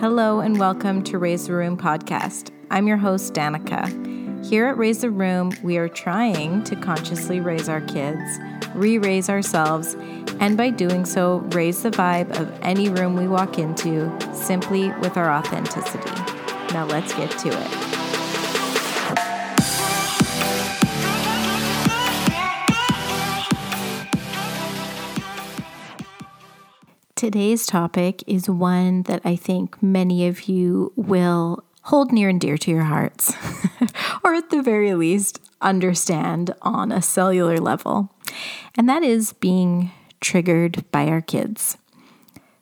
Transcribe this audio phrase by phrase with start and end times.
[0.00, 2.50] Hello and welcome to Raise the Room podcast.
[2.70, 4.46] I'm your host, Danica.
[4.46, 8.38] Here at Raise the Room, we are trying to consciously raise our kids,
[8.76, 9.96] re raise ourselves,
[10.38, 15.16] and by doing so, raise the vibe of any room we walk into simply with
[15.16, 16.08] our authenticity.
[16.72, 17.97] Now let's get to it.
[27.18, 32.56] Today's topic is one that I think many of you will hold near and dear
[32.58, 33.34] to your hearts,
[34.24, 38.14] or at the very least, understand on a cellular level,
[38.76, 41.76] and that is being triggered by our kids.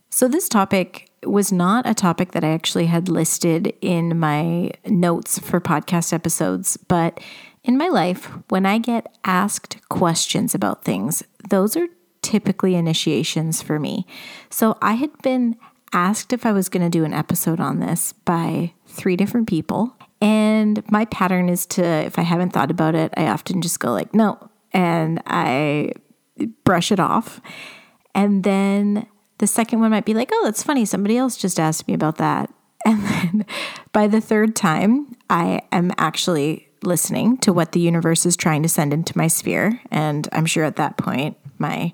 [0.09, 5.38] So, this topic was not a topic that I actually had listed in my notes
[5.38, 7.20] for podcast episodes, but
[7.62, 11.88] in my life, when I get asked questions about things, those are
[12.27, 14.05] typically initiations for me.
[14.51, 15.57] So I had been
[15.93, 19.95] asked if I was going to do an episode on this by three different people.
[20.21, 23.93] And my pattern is to, if I haven't thought about it, I often just go
[23.93, 25.93] like, no, and I
[26.65, 27.41] brush it off.
[28.13, 29.07] And then
[29.38, 30.85] the second one might be like, oh, that's funny.
[30.85, 32.52] Somebody else just asked me about that.
[32.85, 33.47] And then
[33.93, 38.69] by the third time, I am actually listening to what the universe is trying to
[38.69, 39.80] send into my sphere.
[39.91, 41.93] And I'm sure at that point, my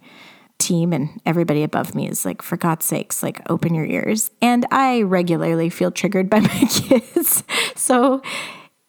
[0.59, 4.31] team and everybody above me is like, for God's sakes, like open your ears.
[4.41, 7.43] And I regularly feel triggered by my kids.
[7.75, 8.23] so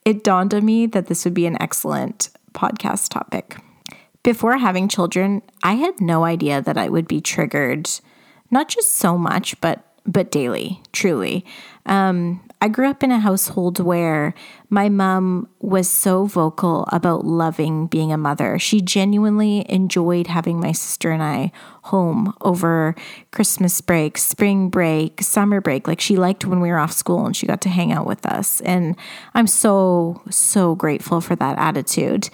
[0.06, 3.58] it dawned on me that this would be an excellent podcast topic.
[4.24, 7.90] Before having children, I had no idea that I would be triggered,
[8.52, 11.46] not just so much, but but daily, truly.
[11.86, 14.34] Um, I grew up in a household where
[14.70, 18.58] my mom was so vocal about loving being a mother.
[18.58, 21.52] She genuinely enjoyed having my sister and I
[21.84, 22.96] home over
[23.32, 25.88] Christmas break, spring break, summer break.
[25.90, 28.26] Like she liked when we were off school and she got to hang out with
[28.26, 28.62] us.
[28.62, 28.96] And
[29.34, 32.30] I'm so, so grateful for that attitude.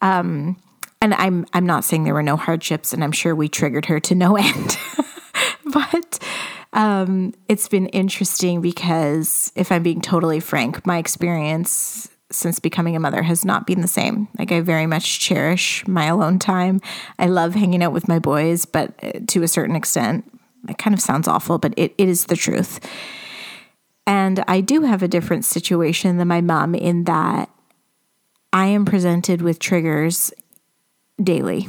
[0.00, 0.56] Um,
[1.04, 4.00] and I'm I'm not saying there were no hardships, and I'm sure we triggered her
[4.00, 4.78] to no end.
[5.66, 6.18] but
[6.74, 13.00] um, it's been interesting because, if I'm being totally frank, my experience since becoming a
[13.00, 14.28] mother has not been the same.
[14.38, 16.80] Like, I very much cherish my alone time.
[17.18, 20.24] I love hanging out with my boys, but uh, to a certain extent,
[20.68, 22.80] it kind of sounds awful, but it, it is the truth.
[24.06, 27.50] And I do have a different situation than my mom in that
[28.52, 30.32] I am presented with triggers
[31.22, 31.68] daily.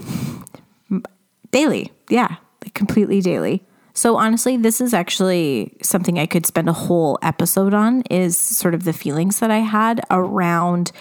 [1.51, 1.91] daily.
[2.09, 3.63] Yeah, like completely daily.
[3.95, 8.73] So honestly, this is actually something I could spend a whole episode on is sort
[8.73, 10.91] of the feelings that I had around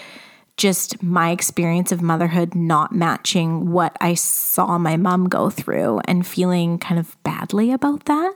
[0.56, 6.25] just my experience of motherhood not matching what I saw my mom go through and
[6.25, 8.34] feeling kind of badly about that.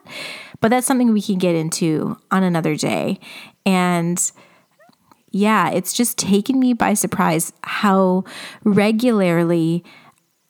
[0.61, 3.21] But that's something we can get into on another day.
[3.65, 4.21] And
[5.31, 8.25] yeah, it's just taken me by surprise how
[8.65, 9.85] regularly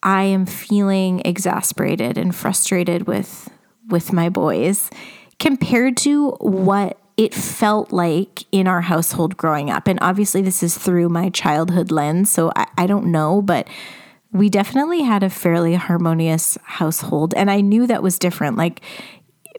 [0.03, 3.51] I am feeling exasperated and frustrated with
[3.89, 4.91] with my boys
[5.39, 9.89] compared to what it felt like in our household growing up.
[9.89, 13.67] And obviously, this is through my childhood lens, so I, I, don't know, but
[14.31, 17.35] we definitely had a fairly harmonious household.
[17.35, 18.57] And I knew that was different.
[18.57, 18.83] Like,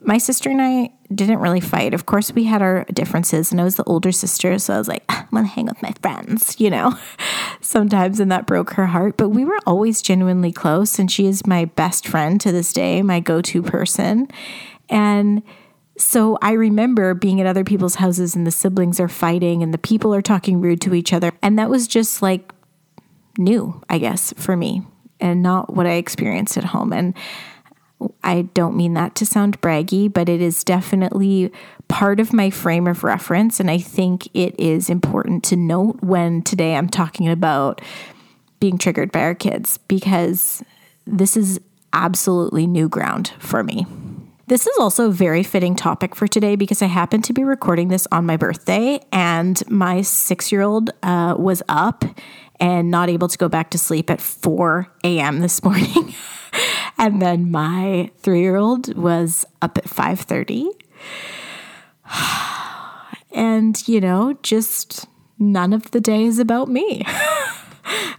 [0.01, 1.93] my sister and I didn't really fight.
[1.93, 4.87] Of course, we had our differences, and I was the older sister, so I was
[4.87, 6.97] like, ah, I'm gonna hang with my friends, you know,
[7.61, 9.17] sometimes, and that broke her heart.
[9.17, 13.01] But we were always genuinely close, and she is my best friend to this day,
[13.01, 14.27] my go to person.
[14.89, 15.43] And
[15.97, 19.77] so I remember being at other people's houses, and the siblings are fighting, and the
[19.77, 21.31] people are talking rude to each other.
[21.41, 22.53] And that was just like
[23.38, 24.83] new, I guess, for me,
[25.19, 26.93] and not what I experienced at home.
[26.93, 27.15] And
[28.23, 31.51] I don't mean that to sound braggy, but it is definitely
[31.87, 33.59] part of my frame of reference.
[33.59, 37.81] And I think it is important to note when today I'm talking about
[38.59, 40.63] being triggered by our kids because
[41.05, 41.59] this is
[41.94, 43.85] absolutely new ground for me.
[44.47, 47.89] This is also a very fitting topic for today because I happen to be recording
[47.89, 52.03] this on my birthday, and my six year old uh, was up
[52.59, 55.39] and not able to go back to sleep at 4 a.m.
[55.39, 56.13] this morning.
[56.97, 60.67] and then my three-year-old was up at 5:30.
[63.31, 65.07] and you know, just
[65.38, 67.06] none of the day is about me.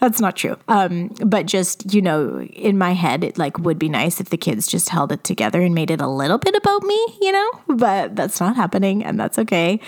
[0.01, 0.57] That's not true.
[0.69, 4.37] Um, but just, you know, in my head, it like would be nice if the
[4.37, 7.51] kids just held it together and made it a little bit about me, you know,
[7.69, 9.79] but that's not happening and that's okay.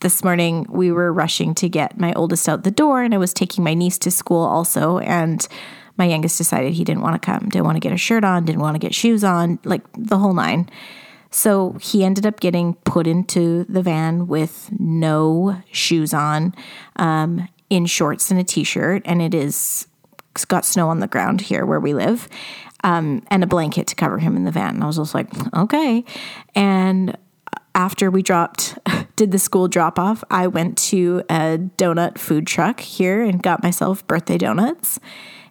[0.00, 3.32] This morning we were rushing to get my oldest out the door and I was
[3.32, 4.98] taking my niece to school also.
[4.98, 5.46] And
[5.96, 8.44] my youngest decided he didn't want to come, didn't want to get a shirt on,
[8.44, 10.68] didn't want to get shoes on, like the whole nine.
[11.30, 16.54] So he ended up getting put into the van with no shoes on,
[16.96, 19.88] um, in shorts and a t shirt, and it is
[20.32, 22.28] it's got snow on the ground here where we live,
[22.84, 24.74] um, and a blanket to cover him in the van.
[24.74, 26.04] And I was just like, okay.
[26.54, 27.16] And
[27.74, 28.78] after we dropped,
[29.16, 33.62] did the school drop off, I went to a donut food truck here and got
[33.62, 35.00] myself birthday donuts.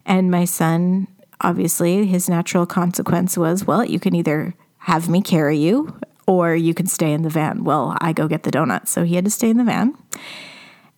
[0.05, 1.07] And my son,
[1.41, 6.73] obviously, his natural consequence was, well, you can either have me carry you or you
[6.73, 7.63] can stay in the van.
[7.63, 8.91] Well, I go get the donuts.
[8.91, 9.95] So he had to stay in the van.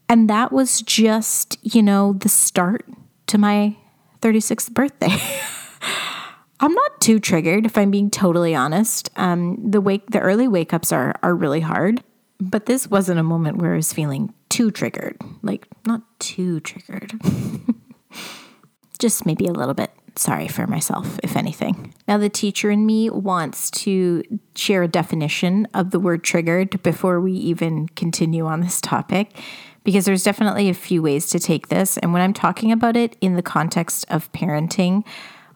[0.10, 2.86] And that was just, you know, the start
[3.28, 3.76] to my
[4.22, 5.16] 36th birthday.
[6.60, 9.10] I'm not too triggered if I'm being totally honest.
[9.16, 12.04] Um, the wake the early wake ups are are really hard,
[12.40, 15.18] but this wasn't a moment where I was feeling too triggered.
[15.42, 17.14] Like not too triggered.
[19.00, 21.94] Just maybe a little bit sorry for myself, if anything.
[22.08, 24.24] Now, the teacher in me wants to
[24.56, 29.38] share a definition of the word triggered before we even continue on this topic
[29.84, 31.98] because there's definitely a few ways to take this.
[31.98, 35.06] And when I'm talking about it in the context of parenting,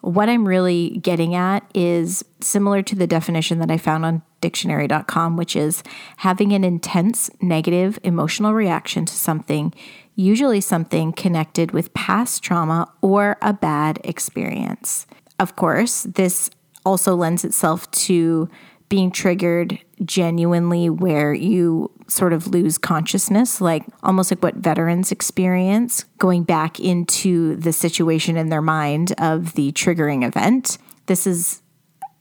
[0.01, 5.37] what I'm really getting at is similar to the definition that I found on dictionary.com,
[5.37, 5.83] which is
[6.17, 9.73] having an intense negative emotional reaction to something,
[10.15, 15.05] usually something connected with past trauma or a bad experience.
[15.39, 16.49] Of course, this
[16.85, 18.49] also lends itself to
[18.91, 26.03] being triggered genuinely where you sort of lose consciousness, like almost like what veterans experience,
[26.17, 30.77] going back into the situation in their mind of the triggering event.
[31.05, 31.61] This is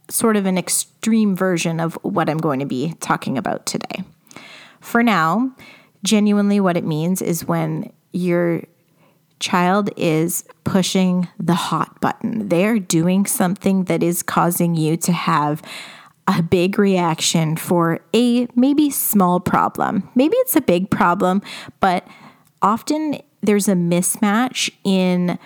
[0.09, 4.05] sort of an extreme version of what I'm going to be talking about today.
[4.81, 5.53] For now,
[6.05, 8.63] genuinely, what it means is when your
[9.41, 15.63] child is pushing the hot button, they're doing something that is causing you to have
[16.39, 20.09] a big reaction for a maybe small problem.
[20.15, 21.43] Maybe it's a big problem,
[21.81, 22.07] but
[22.63, 25.39] often there's a mismatch in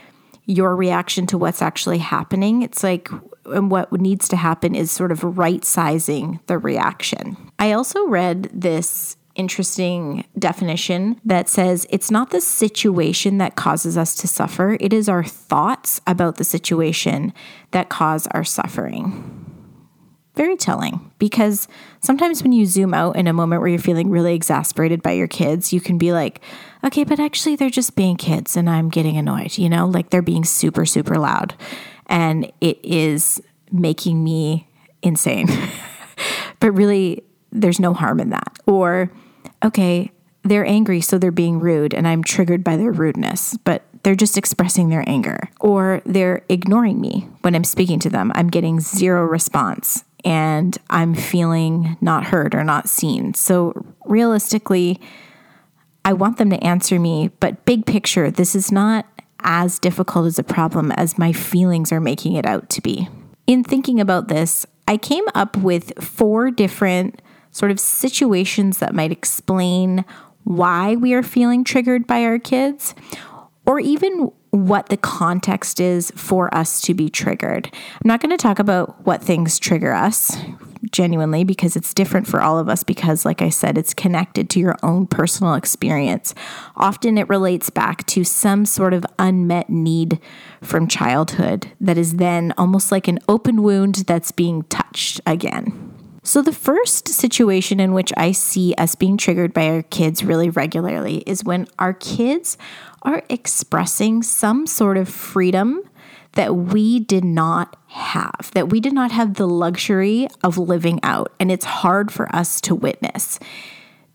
[0.47, 2.63] your reaction to what's actually happening.
[2.63, 3.09] It's like,
[3.47, 7.37] and what needs to happen is sort of right sizing the reaction.
[7.59, 14.15] I also read this interesting definition that says it's not the situation that causes us
[14.15, 17.33] to suffer, it is our thoughts about the situation
[17.73, 19.44] that cause our suffering
[20.35, 21.69] very telling because
[22.01, 25.29] sometimes when you zoom out in a moment where you're feeling really exasperated by your
[25.29, 26.41] kids, you can be like,
[26.83, 30.23] okay, but actually they're just being kids and I'm getting annoyed, you know, like they're
[30.23, 31.55] being super, super loud.
[32.07, 33.41] And it is
[33.71, 34.69] making me
[35.03, 35.49] insane.
[36.61, 37.23] but really,
[37.53, 38.59] there's no harm in that.
[38.67, 39.11] Or,
[39.65, 40.11] okay,
[40.43, 44.37] they're angry, so they're being rude, and I'm triggered by their rudeness, but they're just
[44.37, 45.49] expressing their anger.
[45.61, 48.31] Or they're ignoring me when I'm speaking to them.
[48.35, 53.35] I'm getting zero response and I'm feeling not heard or not seen.
[53.35, 55.01] So, realistically,
[56.05, 59.07] I want them to answer me, but big picture, this is not
[59.41, 63.09] as difficult as a problem as my feelings are making it out to be.
[63.47, 67.21] In thinking about this, I came up with four different
[67.51, 70.05] sort of situations that might explain
[70.45, 72.95] why we are feeling triggered by our kids,
[73.67, 77.69] or even what the context is for us to be triggered.
[77.75, 80.37] I'm not going to talk about what things trigger us
[80.93, 84.61] genuinely because it's different for all of us because like I said it's connected to
[84.61, 86.37] your own personal experience.
[86.77, 90.21] Often it relates back to some sort of unmet need
[90.63, 95.94] from childhood that is then almost like an open wound that's being touched again.
[96.27, 100.49] So, the first situation in which I see us being triggered by our kids really
[100.49, 102.57] regularly is when our kids
[103.03, 105.83] are expressing some sort of freedom
[106.33, 111.31] that we did not have, that we did not have the luxury of living out.
[111.39, 113.39] And it's hard for us to witness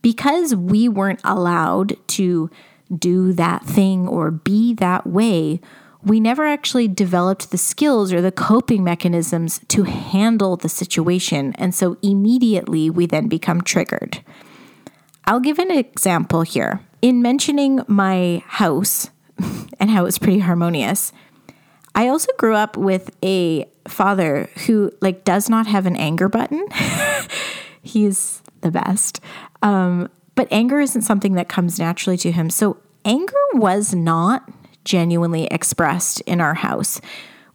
[0.02, 2.50] because we weren't allowed to
[2.98, 5.62] do that thing or be that way.
[6.04, 11.54] We never actually developed the skills or the coping mechanisms to handle the situation.
[11.56, 14.24] And so immediately we then become triggered.
[15.26, 19.10] I'll give an example here in mentioning my house
[19.80, 21.12] and how it's pretty harmonious,
[21.96, 26.66] I also grew up with a father who like does not have an anger button.
[27.82, 29.20] He's the best.
[29.62, 32.50] Um, but anger isn't something that comes naturally to him.
[32.50, 34.50] So anger was not
[34.86, 37.00] genuinely expressed in our house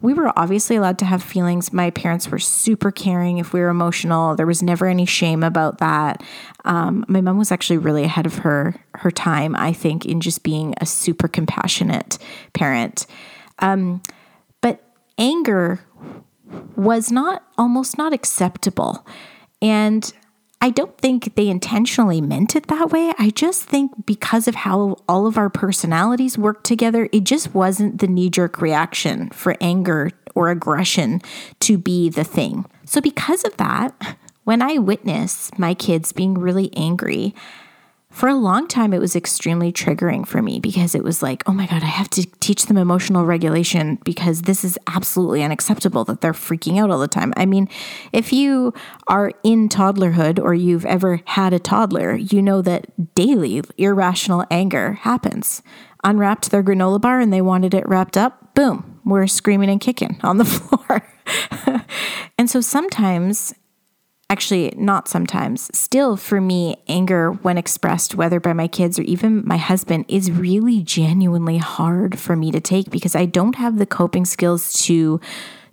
[0.05, 1.73] we were obviously allowed to have feelings.
[1.73, 4.35] My parents were super caring if we were emotional.
[4.35, 6.21] There was never any shame about that.
[6.63, 10.43] Um, my mom was actually really ahead of her her time, I think, in just
[10.43, 12.19] being a super compassionate
[12.53, 13.07] parent.
[13.59, 14.03] Um,
[14.61, 14.83] but
[15.17, 15.79] anger
[16.75, 19.07] was not almost not acceptable.
[19.59, 20.13] And
[20.61, 23.13] I don't think they intentionally meant it that way.
[23.19, 27.99] I just think because of how all of our personalities work together, it just wasn't
[27.99, 31.21] the knee jerk reaction for anger or aggression
[31.61, 32.65] to be the thing.
[32.85, 37.33] So, because of that, when I witness my kids being really angry,
[38.15, 41.51] for a long time, it was extremely triggering for me because it was like, oh
[41.51, 46.21] my God, I have to teach them emotional regulation because this is absolutely unacceptable that
[46.21, 47.33] they're freaking out all the time.
[47.35, 47.67] I mean,
[48.13, 48.73] if you
[49.07, 54.93] are in toddlerhood or you've ever had a toddler, you know that daily irrational anger
[54.93, 55.61] happens.
[56.05, 60.21] Unwrapped their granola bar and they wanted it wrapped up, boom, we're screaming and kicking
[60.23, 61.05] on the floor.
[62.37, 63.53] and so sometimes
[64.29, 65.69] actually not sometimes.
[65.77, 70.31] Still for me anger when expressed whether by my kids or even my husband is
[70.31, 75.19] really genuinely hard for me to take because i don't have the coping skills to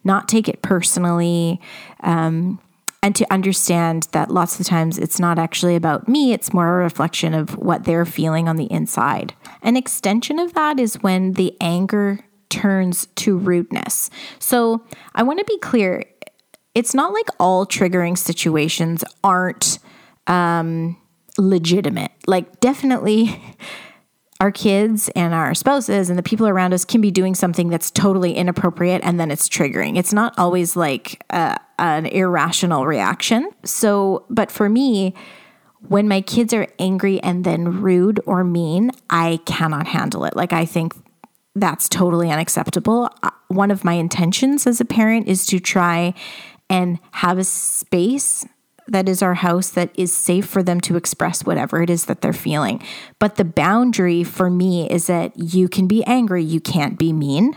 [0.05, 1.61] not take it personally
[2.01, 2.61] um,
[3.03, 6.85] and to understand that lots of times it's not actually about me it's more a
[6.85, 9.35] reflection of what they're feeling on the inside.
[9.63, 14.11] An extension of that is when the anger turns to rudeness.
[14.39, 16.05] So i want to be clear
[16.75, 19.79] it's not like all triggering situations aren't
[20.27, 20.97] um,
[21.39, 22.13] legitimate.
[22.27, 23.41] Like, definitely.
[24.41, 27.93] Our kids and our spouses and the people around us can be doing something that's
[27.93, 29.97] totally inappropriate and then it's triggering.
[29.97, 33.49] It's not always like a, an irrational reaction.
[33.65, 35.15] So, but for me,
[35.87, 40.35] when my kids are angry and then rude or mean, I cannot handle it.
[40.35, 40.95] Like, I think
[41.55, 43.11] that's totally unacceptable.
[43.23, 46.15] Uh, one of my intentions as a parent is to try
[46.73, 48.47] and have a space
[48.89, 52.21] that is our house that is safe for them to express whatever it is that
[52.21, 52.83] they're feeling.
[53.19, 57.57] But the boundary for me is that you can be angry, you can't be mean.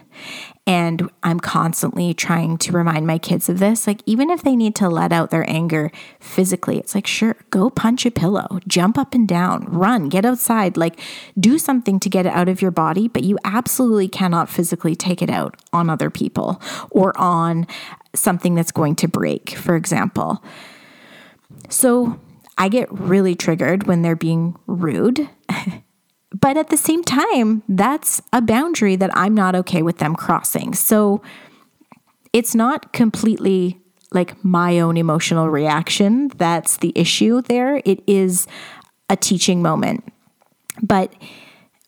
[0.68, 3.86] And I'm constantly trying to remind my kids of this.
[3.86, 7.70] Like, even if they need to let out their anger physically, it's like, sure, go
[7.70, 11.00] punch a pillow, jump up and down, run, get outside, like,
[11.40, 13.08] do something to get it out of your body.
[13.08, 17.68] But you absolutely cannot physically take it out on other people or on
[18.16, 20.44] something that's going to break, for example.
[21.70, 22.20] So
[22.58, 25.30] I get really triggered when they're being rude.
[26.34, 30.74] but at the same time, that's a boundary that I'm not okay with them crossing.
[30.74, 31.22] So
[32.34, 33.80] it's not completely
[34.12, 37.82] like my own emotional reaction that's the issue there.
[37.86, 38.48] It is
[39.10, 40.04] a teaching moment.
[40.82, 41.14] But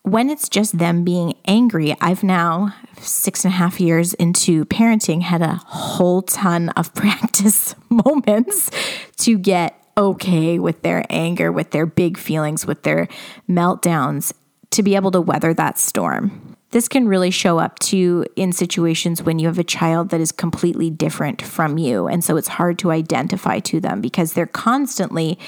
[0.07, 5.21] when it's just them being angry, I've now, six and a half years into parenting,
[5.21, 8.71] had a whole ton of practice moments
[9.17, 13.07] to get okay with their anger, with their big feelings, with their
[13.49, 14.33] meltdowns,
[14.71, 16.56] to be able to weather that storm.
[16.71, 20.31] This can really show up too in situations when you have a child that is
[20.33, 22.07] completely different from you.
[22.07, 25.39] And so it's hard to identify to them because they're constantly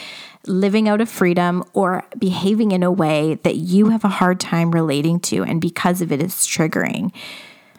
[0.48, 4.72] living out of freedom or behaving in a way that you have a hard time
[4.72, 5.44] relating to.
[5.44, 7.12] And because of it, it's triggering.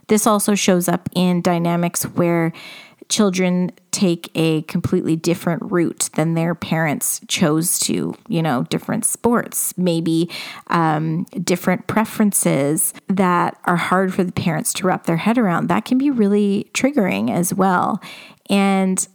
[0.08, 2.52] This also shows up in dynamics where
[3.10, 9.76] children take a completely different route than their parents chose to, you know, different sports,
[9.76, 10.30] maybe
[10.68, 15.66] um, different preferences that are hard for the parents to wrap their head around.
[15.66, 18.00] That can be really triggering as well.
[18.48, 19.06] And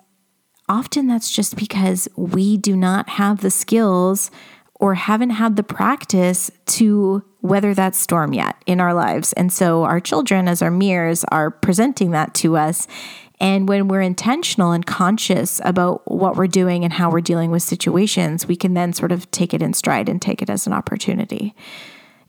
[0.68, 4.30] often that's just because we do not have the skills
[4.76, 9.32] or haven't had the practice to weather that storm yet in our lives.
[9.34, 12.88] And so our children, as our mirrors, are presenting that to us.
[13.40, 17.64] And when we're intentional and conscious about what we're doing and how we're dealing with
[17.64, 20.74] situations, we can then sort of take it in stride and take it as an
[20.74, 21.54] opportunity.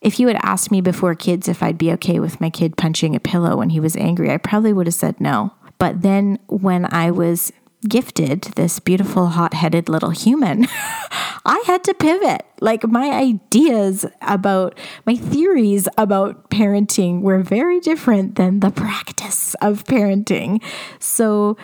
[0.01, 3.15] If you had asked me before kids if I'd be okay with my kid punching
[3.15, 5.53] a pillow when he was angry, I probably would have said no.
[5.79, 7.53] But then when I was
[7.89, 10.67] gifted this beautiful, hot headed little human,
[11.45, 12.45] I had to pivot.
[12.61, 19.85] Like my ideas about my theories about parenting were very different than the practice of
[19.85, 20.63] parenting.
[20.99, 21.57] So,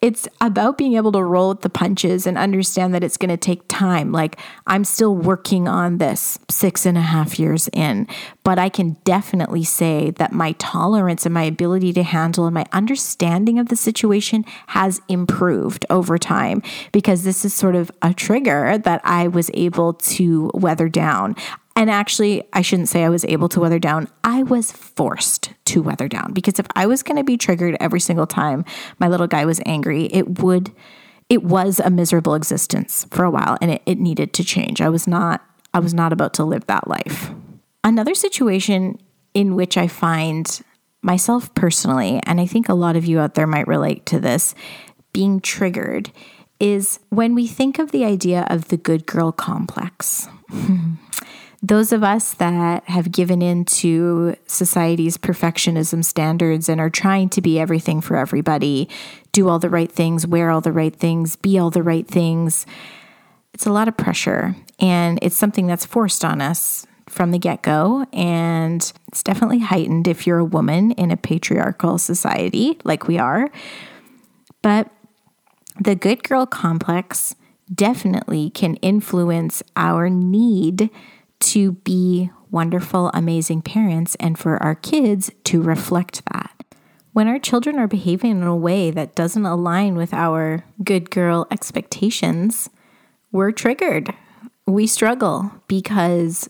[0.00, 3.36] it's about being able to roll with the punches and understand that it's going to
[3.36, 4.12] take time.
[4.12, 8.06] Like, I'm still working on this six and a half years in,
[8.44, 12.66] but I can definitely say that my tolerance and my ability to handle and my
[12.72, 16.62] understanding of the situation has improved over time
[16.92, 21.36] because this is sort of a trigger that I was able to weather down.
[21.78, 24.08] And actually, I shouldn't say I was able to weather down.
[24.24, 28.00] I was forced to weather down because if I was going to be triggered every
[28.00, 28.64] single time
[28.98, 30.72] my little guy was angry, it would,
[31.28, 34.80] it was a miserable existence for a while and it, it needed to change.
[34.80, 35.40] I was not,
[35.72, 37.30] I was not about to live that life.
[37.84, 38.98] Another situation
[39.32, 40.60] in which I find
[41.00, 44.56] myself personally, and I think a lot of you out there might relate to this,
[45.12, 46.10] being triggered
[46.58, 50.26] is when we think of the idea of the good girl complex.
[51.60, 57.40] Those of us that have given in to society's perfectionism standards and are trying to
[57.40, 58.88] be everything for everybody,
[59.32, 62.64] do all the right things, wear all the right things, be all the right things,
[63.58, 64.54] it's a lot of pressure.
[64.78, 68.06] And it's something that's forced on us from the get go.
[68.12, 73.50] And it's definitely heightened if you're a woman in a patriarchal society like we are.
[74.62, 74.90] But
[75.80, 77.34] the good girl complex
[77.74, 80.88] definitely can influence our need
[81.40, 86.64] to be wonderful, amazing parents and for our kids to reflect that.
[87.12, 91.46] When our children are behaving in a way that doesn't align with our good girl
[91.50, 92.70] expectations,
[93.32, 94.14] we're triggered.
[94.66, 96.48] We struggle because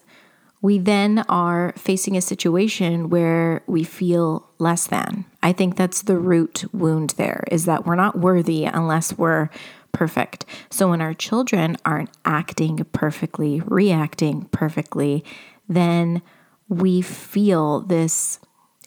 [0.61, 5.25] we then are facing a situation where we feel less than.
[5.43, 9.51] I think that's the root wound there is that we're not worthy unless we're
[9.99, 10.45] perfect.
[10.71, 15.25] So when our children aren't acting perfectly, reacting perfectly,
[15.69, 16.23] then
[16.69, 18.39] we feel this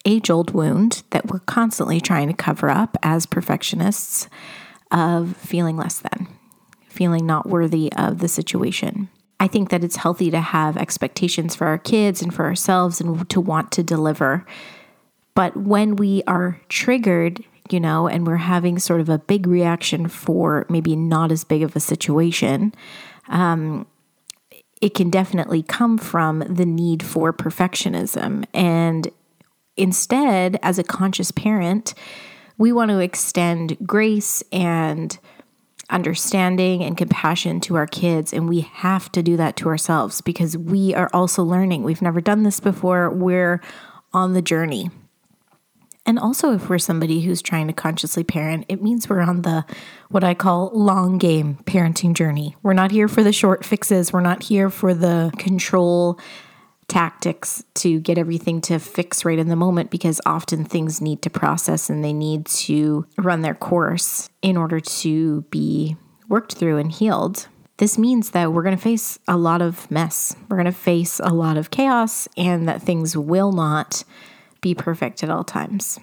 [0.06, 4.30] age old wound that we're constantly trying to cover up as perfectionists
[4.89, 6.30] of feeling less than,
[6.88, 9.10] feeling not worthy of the situation.
[9.38, 13.30] I think that it's healthy to have expectations for our kids and for ourselves and
[13.32, 14.46] to want to deliver.
[15.36, 20.08] But when we are triggered, you know, and we're having sort of a big reaction
[20.08, 22.74] for maybe not as big of a situation,
[23.30, 23.86] um,
[24.82, 28.46] it can definitely come from the need for perfectionism.
[28.54, 29.10] And
[29.78, 31.94] instead, as a conscious parent,
[32.58, 35.18] we want to extend grace and
[35.90, 38.34] understanding and compassion to our kids.
[38.34, 41.84] And we have to do that to ourselves because we are also learning.
[41.84, 43.10] We've never done this before.
[43.10, 43.62] We're
[44.13, 44.90] on the journey.
[46.05, 49.65] And also, if we're somebody who's trying to consciously parent, it means we're on the
[50.10, 52.55] what I call long game parenting journey.
[52.64, 56.20] We're not here for the short fixes, we're not here for the control
[56.87, 61.29] tactics to get everything to fix right in the moment because often things need to
[61.29, 65.96] process and they need to run their course in order to be
[66.27, 67.48] worked through and healed.
[67.77, 70.35] This means that we're going to face a lot of mess.
[70.50, 74.03] We're going to face a lot of chaos and that things will not
[74.62, 76.00] be perfect at all times.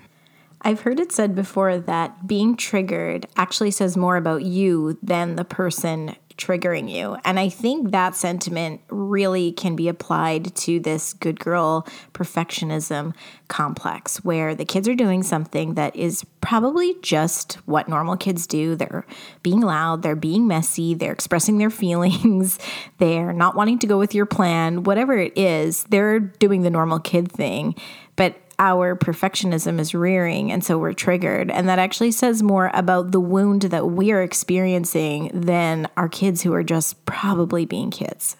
[0.62, 5.44] I've heard it said before that being triggered actually says more about you than the
[5.44, 7.16] person triggering you.
[7.24, 13.12] And I think that sentiment really can be applied to this good girl perfectionism
[13.48, 18.76] complex where the kids are doing something that is probably just what normal kids do.
[18.76, 19.04] They're
[19.42, 22.58] being loud, they're being messy, they're expressing their feelings,
[22.98, 27.00] they're not wanting to go with your plan, whatever it is, they're doing the normal
[27.00, 27.74] kid thing.
[28.14, 31.50] But our perfectionism is rearing and so we're triggered.
[31.50, 36.42] And that actually says more about the wound that we are experiencing than our kids
[36.42, 38.36] who are just probably being kids.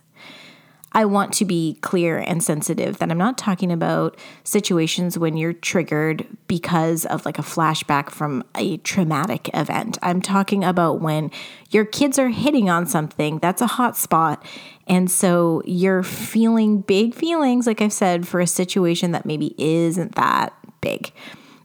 [0.98, 5.52] I want to be clear and sensitive that I'm not talking about situations when you're
[5.52, 9.96] triggered because of like a flashback from a traumatic event.
[10.02, 11.30] I'm talking about when
[11.70, 14.44] your kids are hitting on something that's a hot spot.
[14.88, 20.16] And so you're feeling big feelings, like I've said, for a situation that maybe isn't
[20.16, 21.12] that big.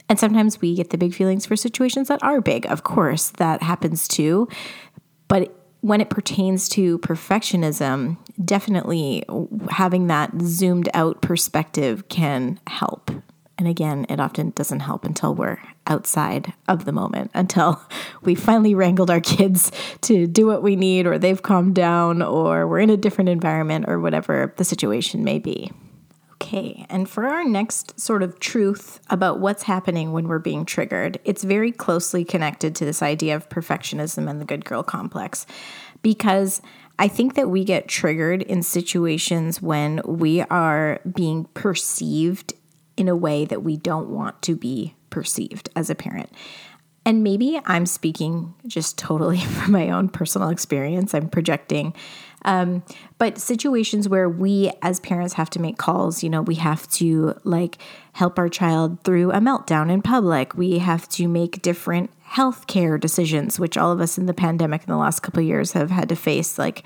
[0.10, 2.68] And sometimes we get the big feelings for situations that are big.
[2.68, 4.48] Of course, that happens too.
[5.28, 9.22] But when it pertains to perfectionism, definitely
[9.70, 13.12] having that zoomed out perspective can help.
[13.58, 17.82] And again, it often doesn't help until we're outside of the moment, until
[18.22, 22.66] we finally wrangled our kids to do what we need, or they've calmed down, or
[22.66, 25.70] we're in a different environment, or whatever the situation may be.
[26.44, 31.18] Okay, and for our next sort of truth about what's happening when we're being triggered,
[31.24, 35.46] it's very closely connected to this idea of perfectionism and the good girl complex
[36.02, 36.62] because
[37.00, 42.54] I think that we get triggered in situations when we are being perceived
[42.98, 46.30] in a way that we don't want to be perceived as a parent.
[47.06, 51.14] And maybe I'm speaking just totally from my own personal experience.
[51.14, 51.94] I'm projecting
[52.46, 52.84] um,
[53.18, 57.36] but situations where we as parents have to make calls, you know, we have to
[57.44, 57.78] like
[58.14, 60.56] help our child through a meltdown in public.
[60.56, 64.92] We have to make different healthcare decisions, which all of us in the pandemic in
[64.92, 66.84] the last couple years have had to face, like,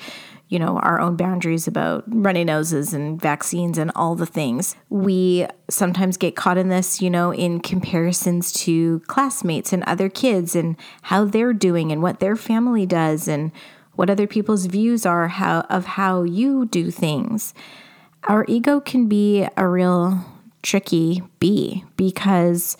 [0.49, 4.75] you know, our own boundaries about runny noses and vaccines and all the things.
[4.89, 10.55] We sometimes get caught in this, you know, in comparisons to classmates and other kids
[10.55, 13.51] and how they're doing and what their family does and
[13.97, 17.53] what other people's views are how of how you do things.
[18.23, 20.23] Our ego can be a real
[20.61, 22.77] tricky bee because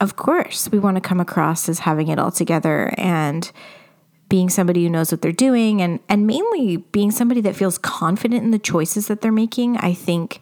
[0.00, 3.50] of course we want to come across as having it all together and
[4.28, 8.44] being somebody who knows what they're doing and and mainly being somebody that feels confident
[8.44, 9.78] in the choices that they're making.
[9.78, 10.40] I think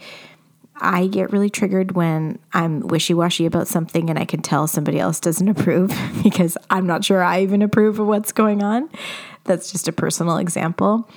[0.76, 5.20] I get really triggered when I'm wishy-washy about something and I can tell somebody else
[5.20, 8.88] doesn't approve because I'm not sure I even approve of what's going on.
[9.44, 11.08] That's just a personal example.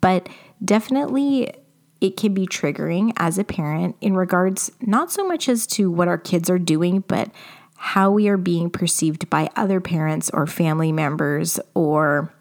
[0.00, 0.28] But
[0.64, 1.52] definitely
[2.00, 6.08] it can be triggering as a parent in regards not so much as to what
[6.08, 7.30] our kids are doing, but
[7.76, 12.32] how we are being perceived by other parents or family members or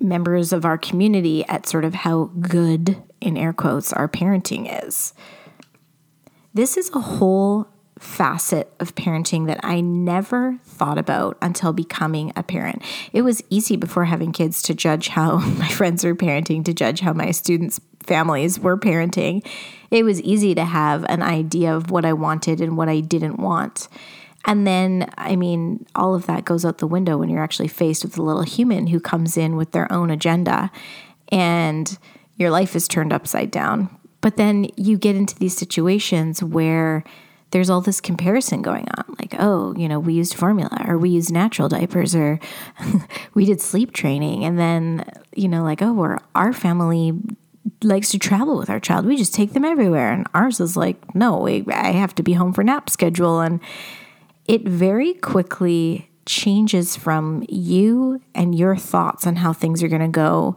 [0.00, 5.14] members of our community at sort of how good, in air quotes, our parenting is.
[6.54, 7.68] This is a whole
[8.02, 12.82] facet of parenting that I never thought about until becoming a parent.
[13.12, 17.00] It was easy before having kids to judge how my friends were parenting, to judge
[17.00, 19.46] how my students' families were parenting.
[19.90, 23.38] It was easy to have an idea of what I wanted and what I didn't
[23.38, 23.88] want.
[24.44, 28.04] And then, I mean, all of that goes out the window when you're actually faced
[28.04, 30.72] with a little human who comes in with their own agenda
[31.28, 31.96] and
[32.36, 33.96] your life is turned upside down.
[34.20, 37.04] But then you get into these situations where
[37.52, 39.14] there's all this comparison going on.
[39.18, 42.40] Like oh you know we used formula or we used natural diapers or
[43.34, 44.44] we did sleep training.
[44.44, 47.12] And then you know like oh we're our family
[47.82, 49.06] likes to travel with our child.
[49.06, 50.12] We just take them everywhere.
[50.12, 53.40] And ours is like no we, i have to be home for nap schedule.
[53.40, 53.60] And
[54.46, 60.08] it very quickly changes from you and your thoughts on how things are going to
[60.08, 60.54] go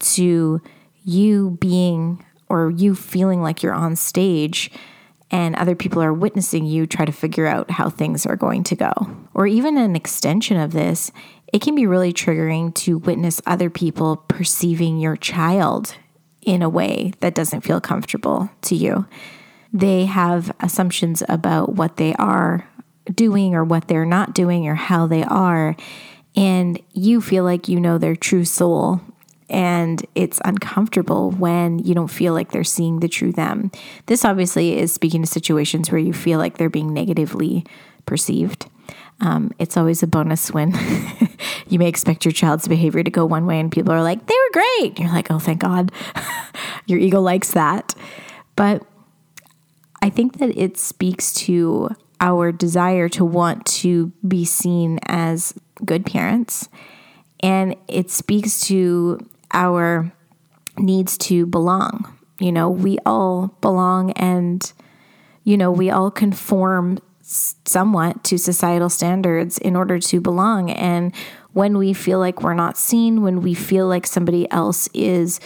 [0.00, 0.60] to
[1.04, 4.70] you being or you feeling like you're on stage
[5.34, 8.76] and other people are witnessing you try to figure out how things are going to
[8.76, 8.92] go.
[9.34, 11.10] Or even an extension of this,
[11.52, 15.96] it can be really triggering to witness other people perceiving your child
[16.42, 19.08] in a way that doesn't feel comfortable to you.
[19.72, 22.68] They have assumptions about what they are
[23.12, 25.74] doing or what they're not doing or how they are.
[26.36, 29.00] And you feel like you know their true soul
[29.54, 33.70] and it's uncomfortable when you don't feel like they're seeing the true them.
[34.06, 37.64] This obviously is speaking to situations where you feel like they're being negatively
[38.04, 38.66] perceived.
[39.20, 40.72] Um, it's always a bonus when
[41.68, 44.34] you may expect your child's behavior to go one way and people are like, they
[44.34, 44.98] were great.
[44.98, 45.92] You're like, oh, thank God.
[46.86, 47.94] your ego likes that.
[48.56, 48.84] But
[50.02, 51.90] I think that it speaks to
[52.20, 56.68] our desire to want to be seen as good parents.
[57.38, 60.12] And it speaks to our
[60.76, 62.18] needs to belong.
[62.38, 64.70] You know, we all belong and,
[65.44, 70.70] you know, we all conform somewhat to societal standards in order to belong.
[70.70, 71.14] And
[71.52, 75.40] when we feel like we're not seen, when we feel like somebody else is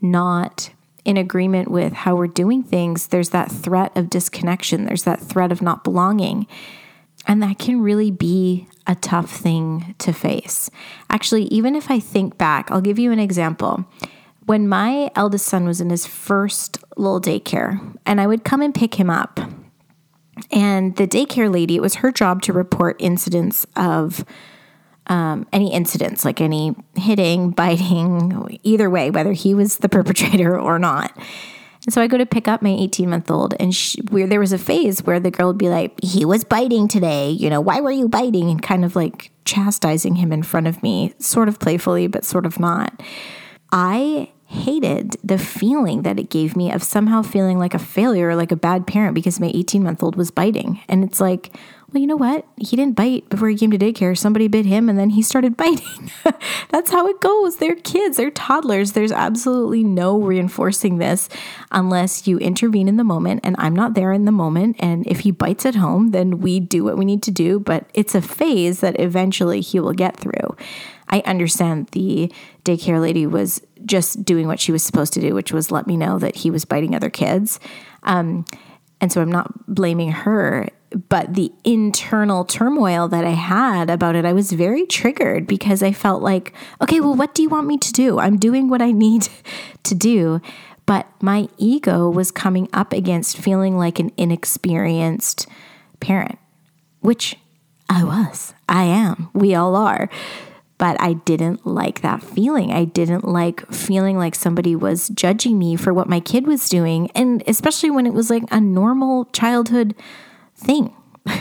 [0.00, 0.70] not
[1.04, 5.50] in agreement with how we're doing things, there's that threat of disconnection, there's that threat
[5.50, 6.46] of not belonging.
[7.26, 10.70] And that can really be a tough thing to face.
[11.08, 13.84] Actually, even if I think back, I'll give you an example.
[14.46, 18.74] When my eldest son was in his first little daycare, and I would come and
[18.74, 19.40] pick him up,
[20.50, 24.24] and the daycare lady, it was her job to report incidents of
[25.06, 30.78] um, any incidents, like any hitting, biting, either way, whether he was the perpetrator or
[30.78, 31.16] not.
[31.86, 34.40] And so I go to pick up my 18 month old, and she, where there
[34.40, 37.30] was a phase where the girl would be like, "He was biting today.
[37.30, 40.82] You know, why were you biting?" And kind of like chastising him in front of
[40.82, 43.02] me, sort of playfully, but sort of not.
[43.72, 48.36] I hated the feeling that it gave me of somehow feeling like a failure or
[48.36, 50.80] like a bad parent because my 18 month old was biting.
[50.88, 51.54] And it's like,
[51.94, 52.44] well, you know what?
[52.56, 54.18] He didn't bite before he came to daycare.
[54.18, 56.10] Somebody bit him and then he started biting.
[56.70, 57.56] That's how it goes.
[57.56, 58.92] They're kids, they're toddlers.
[58.92, 61.28] There's absolutely no reinforcing this
[61.70, 63.40] unless you intervene in the moment.
[63.44, 64.76] And I'm not there in the moment.
[64.80, 67.60] And if he bites at home, then we do what we need to do.
[67.60, 70.56] But it's a phase that eventually he will get through.
[71.14, 72.32] I understand the
[72.64, 75.96] daycare lady was just doing what she was supposed to do, which was let me
[75.96, 77.60] know that he was biting other kids.
[78.02, 78.44] Um,
[79.00, 80.68] and so I'm not blaming her
[81.08, 85.92] but the internal turmoil that I had about it, I was very triggered because I
[85.92, 88.20] felt like, okay, well, what do you want me to do?
[88.20, 89.28] I'm doing what I need
[89.82, 90.40] to do.
[90.86, 95.48] But my ego was coming up against feeling like an inexperienced
[95.98, 96.38] parent,
[97.00, 97.36] which
[97.88, 98.54] I was.
[98.68, 99.30] I am.
[99.32, 100.08] We all are.
[100.84, 102.70] But I didn't like that feeling.
[102.70, 107.10] I didn't like feeling like somebody was judging me for what my kid was doing.
[107.14, 109.94] And especially when it was like a normal childhood
[110.54, 110.94] thing.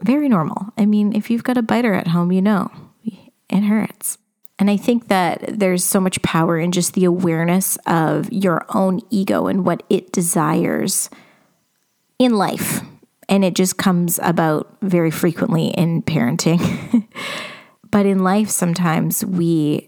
[0.00, 0.72] Very normal.
[0.78, 2.70] I mean, if you've got a biter at home, you know
[3.02, 4.18] it hurts.
[4.60, 9.00] And I think that there's so much power in just the awareness of your own
[9.10, 11.10] ego and what it desires
[12.20, 12.82] in life.
[13.28, 17.08] And it just comes about very frequently in parenting.
[17.94, 19.86] But in life, sometimes we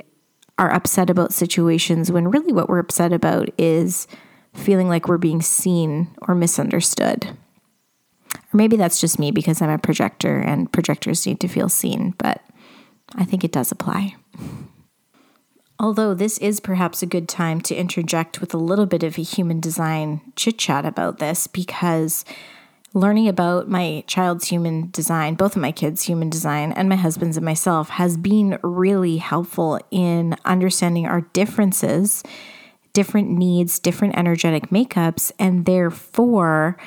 [0.58, 4.06] are upset about situations when really what we're upset about is
[4.54, 7.26] feeling like we're being seen or misunderstood.
[7.26, 12.14] Or maybe that's just me because I'm a projector and projectors need to feel seen,
[12.16, 12.44] but
[13.16, 14.14] I think it does apply.
[15.80, 19.22] Although this is perhaps a good time to interject with a little bit of a
[19.22, 22.24] human design chit chat about this because
[22.96, 27.36] learning about my child's human design, both of my kids' human design, and my husband's
[27.36, 32.22] and myself has been really helpful in understanding our differences,
[32.94, 36.78] different needs, different energetic makeups, and therefore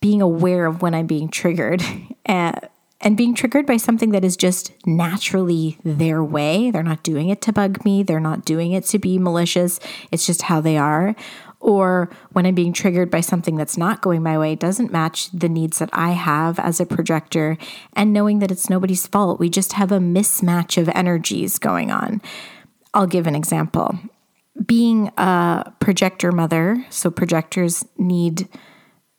[0.00, 1.82] being aware of when I'm being triggered.
[2.26, 2.52] Eh,
[3.00, 6.70] and being triggered by something that is just naturally their way.
[6.70, 9.80] They're not doing it to bug me, they're not doing it to be malicious.
[10.12, 11.16] It's just how they are
[11.60, 15.48] or when I'm being triggered by something that's not going my way doesn't match the
[15.48, 17.58] needs that I have as a projector,
[17.94, 19.38] and knowing that it's nobody's fault.
[19.38, 22.22] We just have a mismatch of energies going on.
[22.94, 23.98] I'll give an example.
[24.64, 28.48] Being a projector mother, so projectors need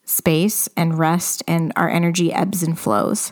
[0.03, 3.31] space and rest, and our energy ebbs and flows.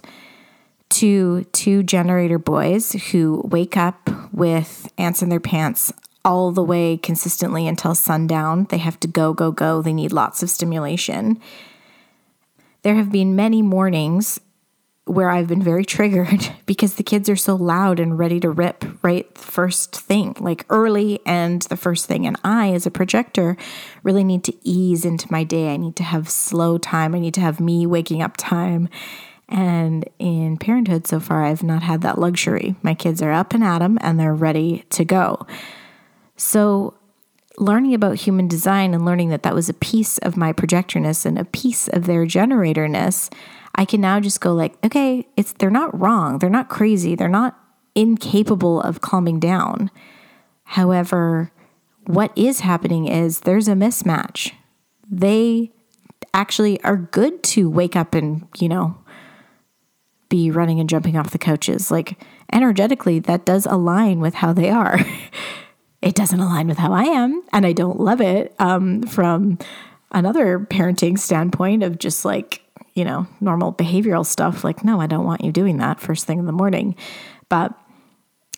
[0.92, 5.94] To two generator boys who wake up with ants in their pants
[6.26, 8.66] all the way consistently until sundown.
[8.70, 9.82] They have to go, go, go.
[9.82, 11.40] They need lots of stimulation.
[12.82, 14.40] There have been many mornings
[15.06, 18.86] where I've been very triggered because the kids are so loud and ready to rip
[19.02, 22.28] right first thing, like early and the first thing.
[22.28, 23.58] And I, as a projector,
[24.04, 25.74] really need to ease into my day.
[25.74, 27.16] I need to have slow time.
[27.16, 28.88] I need to have me waking up time.
[29.48, 32.76] And in parenthood so far, I've not had that luxury.
[32.84, 35.48] My kids are up and at 'em and they're ready to go.
[36.40, 36.94] So,
[37.58, 41.38] learning about human design and learning that that was a piece of my projectorness and
[41.38, 43.30] a piece of their generatorness,
[43.76, 47.28] I can now just go like, okay, it's they're not wrong, they're not crazy, they're
[47.28, 47.60] not
[47.94, 49.92] incapable of calming down.
[50.64, 51.52] However,
[52.06, 54.54] what is happening is there's a mismatch.
[55.12, 55.74] They
[56.34, 58.98] actually are good to wake up and, you know,
[60.30, 61.92] be running and jumping off the couches.
[61.92, 62.18] Like
[62.54, 65.00] energetically, that does align with how they are.
[66.02, 69.58] it doesn't align with how I am, and I don't love it um, from
[70.12, 72.62] another parenting standpoint of just like,
[72.94, 74.64] you know, normal behavioral stuff.
[74.64, 76.96] Like, no, I don't want you doing that first thing in the morning.
[77.50, 77.74] But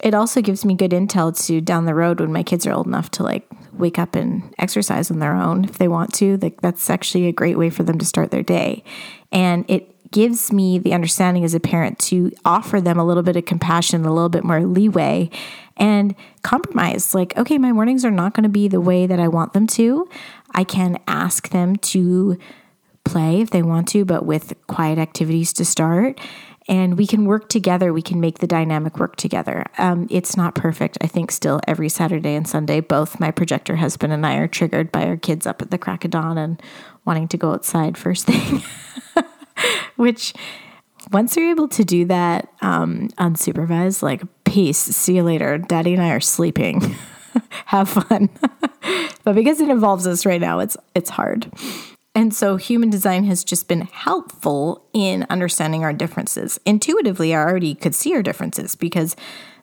[0.04, 2.88] it also gives me good intel to down the road when my kids are old
[2.88, 6.38] enough to like wake up and exercise on their own if they want to.
[6.38, 8.84] Like, that's actually a great way for them to start their day.
[9.32, 13.38] And it gives me the understanding as a parent to offer them a little bit
[13.38, 15.30] of compassion, a little bit more leeway
[15.82, 17.14] and compromise.
[17.16, 19.66] Like, okay, my mornings are not going to be the way that I want them
[19.68, 20.08] to.
[20.54, 22.38] I can ask them to
[23.04, 26.22] play if they want to, but with quiet activities to start.
[26.68, 27.92] And we can work together.
[27.92, 29.66] We can make the dynamic work together.
[29.80, 31.00] Um, it's not perfect.
[31.02, 34.92] I think still every Saturday and Sunday, both my projector husband and I are triggered
[34.92, 36.62] by our kids up at the crack of dawn and
[37.04, 38.62] wanting to go outside first thing.
[39.96, 40.34] Which,
[41.12, 45.58] once you're able to do that um, unsupervised, like, peace, see you later.
[45.58, 46.82] Daddy and I are sleeping.
[47.68, 48.30] Have fun.
[49.24, 51.50] but because it involves us right now, it's it's hard.
[52.14, 56.60] And so human design has just been helpful in understanding our differences.
[56.66, 59.16] Intuitively, I already could see our differences because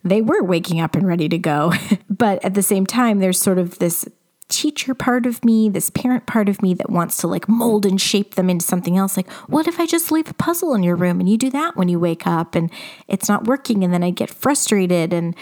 [0.03, 1.75] they were waking up and ready to go.
[2.11, 4.09] but at the same time, there's sort of this
[4.49, 8.01] teacher part of me, this parent part of me that wants to like mold and
[8.01, 9.17] shape them into something else.
[9.17, 11.77] Like, what if I just leave a puzzle in your room and you do that
[11.77, 12.71] when you wake up and
[13.07, 13.85] it's not working?
[13.85, 15.37] And then I get frustrated and,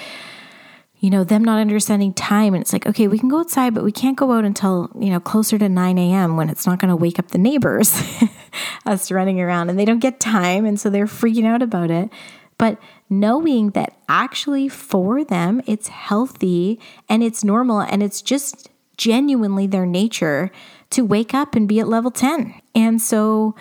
[0.98, 2.52] you know, them not understanding time.
[2.52, 5.10] And it's like, okay, we can go outside, but we can't go out until, you
[5.10, 6.36] know, closer to 9 a.m.
[6.36, 8.02] when it's not going to wake up the neighbors,
[8.86, 10.64] us running around and they don't get time.
[10.64, 12.10] And so they're freaking out about it.
[12.58, 19.66] But knowing that actually for them, it's healthy and it's normal and it's just genuinely
[19.66, 20.50] their nature
[20.90, 22.54] to wake up and be at level 10.
[22.74, 23.54] And so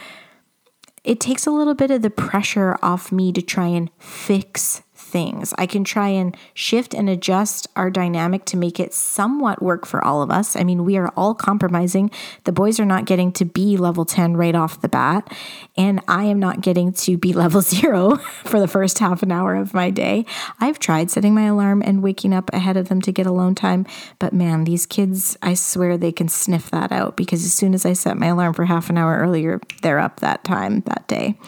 [1.04, 4.82] it takes a little bit of the pressure off me to try and fix
[5.16, 5.54] things.
[5.58, 10.04] I can try and shift and adjust our dynamic to make it somewhat work for
[10.04, 10.58] all of us.
[10.58, 12.12] I mean, we are all compromising.
[12.44, 15.34] The boys are not getting to be level 10 right off the bat,
[15.78, 19.56] and I am not getting to be level 0 for the first half an hour
[19.56, 20.26] of my day.
[20.60, 23.86] I've tried setting my alarm and waking up ahead of them to get alone time,
[24.20, 27.86] but man, these kids, I swear they can sniff that out because as soon as
[27.86, 31.40] I set my alarm for half an hour earlier, they're up that time that day.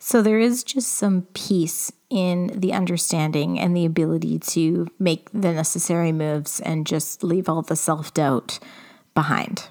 [0.00, 5.52] So there is just some peace in the understanding and the ability to make the
[5.52, 8.58] necessary moves and just leave all the self doubt
[9.14, 9.68] behind.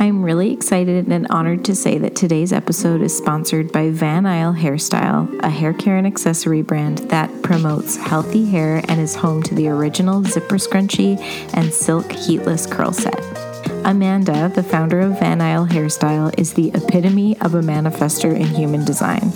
[0.00, 4.52] I'm really excited and honored to say that today's episode is sponsored by Van Isle
[4.52, 9.54] Hairstyle, a hair care and accessory brand that promotes healthy hair and is home to
[9.54, 11.18] the original zipper scrunchie
[11.54, 13.53] and silk heatless curl set.
[13.84, 18.82] Amanda, the founder of Van Isle Hairstyle, is the epitome of a manifester in human
[18.82, 19.30] design.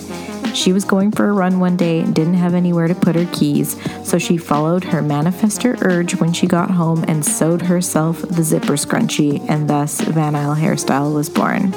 [0.55, 3.27] She was going for a run one day and didn't have anywhere to put her
[3.31, 8.43] keys, so she followed her manifester urge when she got home and sewed herself the
[8.43, 11.71] zipper scrunchie, and thus Van Isle hairstyle was born.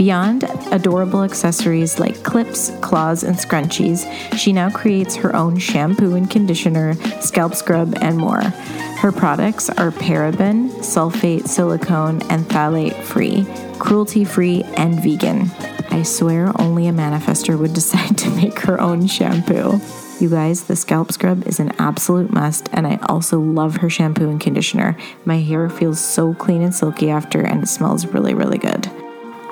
[0.00, 6.30] Beyond adorable accessories like clips, claws, and scrunchies, she now creates her own shampoo and
[6.30, 8.40] conditioner, scalp scrub, and more.
[8.40, 13.46] Her products are paraben, sulfate, silicone, and phthalate free,
[13.78, 15.50] cruelty free, and vegan.
[15.90, 19.82] I swear only a manifester would decide to make her own shampoo.
[20.18, 24.30] You guys, the scalp scrub is an absolute must, and I also love her shampoo
[24.30, 24.96] and conditioner.
[25.26, 28.90] My hair feels so clean and silky after, and it smells really, really good.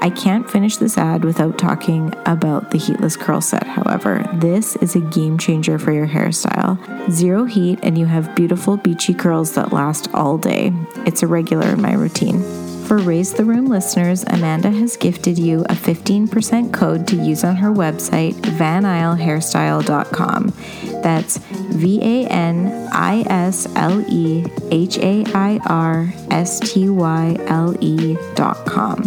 [0.01, 4.25] I can't finish this ad without talking about the heatless curl set, however.
[4.35, 6.79] This is a game changer for your hairstyle.
[7.11, 10.73] Zero heat, and you have beautiful beachy curls that last all day.
[11.05, 12.43] It's a regular in my routine.
[12.89, 17.57] For Raise the Room listeners, Amanda has gifted you a 15% code to use on
[17.57, 20.55] her website, vanislehairstyle.com.
[21.03, 27.37] That's V A N I S L E H A I R S T Y
[27.49, 29.03] L E.com.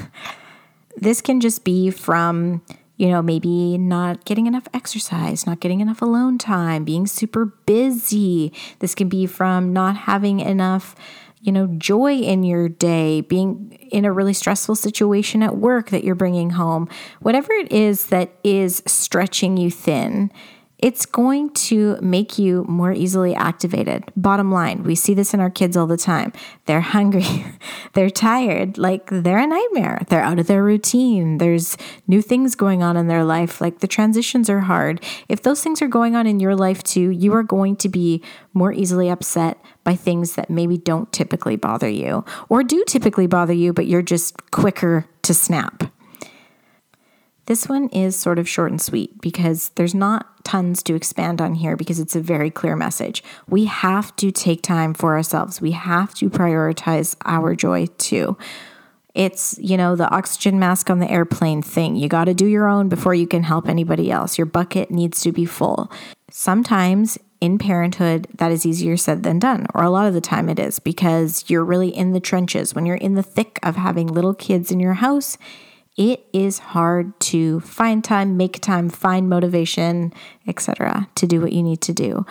[0.95, 2.61] This can just be from
[3.03, 8.53] you know, maybe not getting enough exercise, not getting enough alone time, being super busy.
[8.79, 10.95] This can be from not having enough
[11.43, 16.05] you know, joy in your day, being in a really stressful situation at work that
[16.05, 16.89] you're bringing home,
[17.21, 20.31] whatever it is that is stretching you thin,
[20.79, 24.05] it's going to make you more easily activated.
[24.17, 26.33] Bottom line, we see this in our kids all the time.
[26.67, 27.45] They're hungry,
[27.95, 30.05] they're tired, like they're a nightmare.
[30.09, 31.39] They're out of their routine.
[31.39, 31.77] There's
[32.07, 35.03] new things going on in their life, like the transitions are hard.
[35.29, 38.23] If those things are going on in your life too, you are going to be
[38.55, 43.53] more easily upset by things that maybe don't typically bother you or do typically bother
[43.53, 45.85] you, but you're just quicker to snap.
[47.47, 51.55] This one is sort of short and sweet because there's not tons to expand on
[51.55, 53.23] here because it's a very clear message.
[53.49, 55.61] We have to take time for ourselves.
[55.61, 58.37] We have to prioritize our joy too.
[59.15, 61.97] It's, you know, the oxygen mask on the airplane thing.
[61.97, 64.39] You got to do your own before you can help anybody else.
[64.39, 65.91] Your bucket needs to be full.
[66.31, 70.49] Sometimes in parenthood, that is easier said than done, or a lot of the time
[70.49, 72.73] it is because you're really in the trenches.
[72.73, 75.39] When you're in the thick of having little kids in your house,
[75.97, 80.13] it is hard to find time, make time, find motivation,
[80.47, 82.25] etc., to do what you need to do.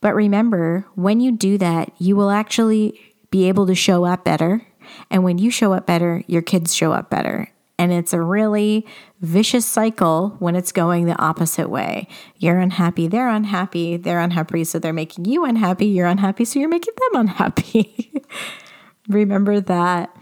[0.00, 3.00] But remember, when you do that, you will actually
[3.32, 4.64] be able to show up better.
[5.10, 7.50] And when you show up better, your kids show up better.
[7.78, 8.86] And it's a really
[9.20, 12.06] vicious cycle when it's going the opposite way.
[12.36, 16.68] You're unhappy, they're unhappy, they're unhappy, so they're making you unhappy, you're unhappy, so you're
[16.68, 18.22] making them unhappy.
[19.08, 20.16] Remember that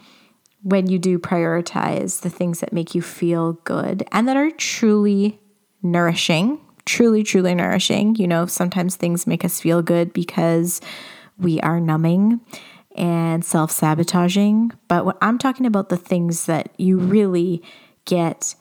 [0.63, 5.41] when you do prioritize the things that make you feel good and that are truly
[5.83, 8.15] nourishing, truly, truly nourishing.
[8.17, 10.81] You know, sometimes things make us feel good because
[11.39, 12.41] we are numbing
[12.97, 14.73] and self sabotaging.
[14.89, 17.63] But what I'm talking about the things that you really
[18.05, 18.55] get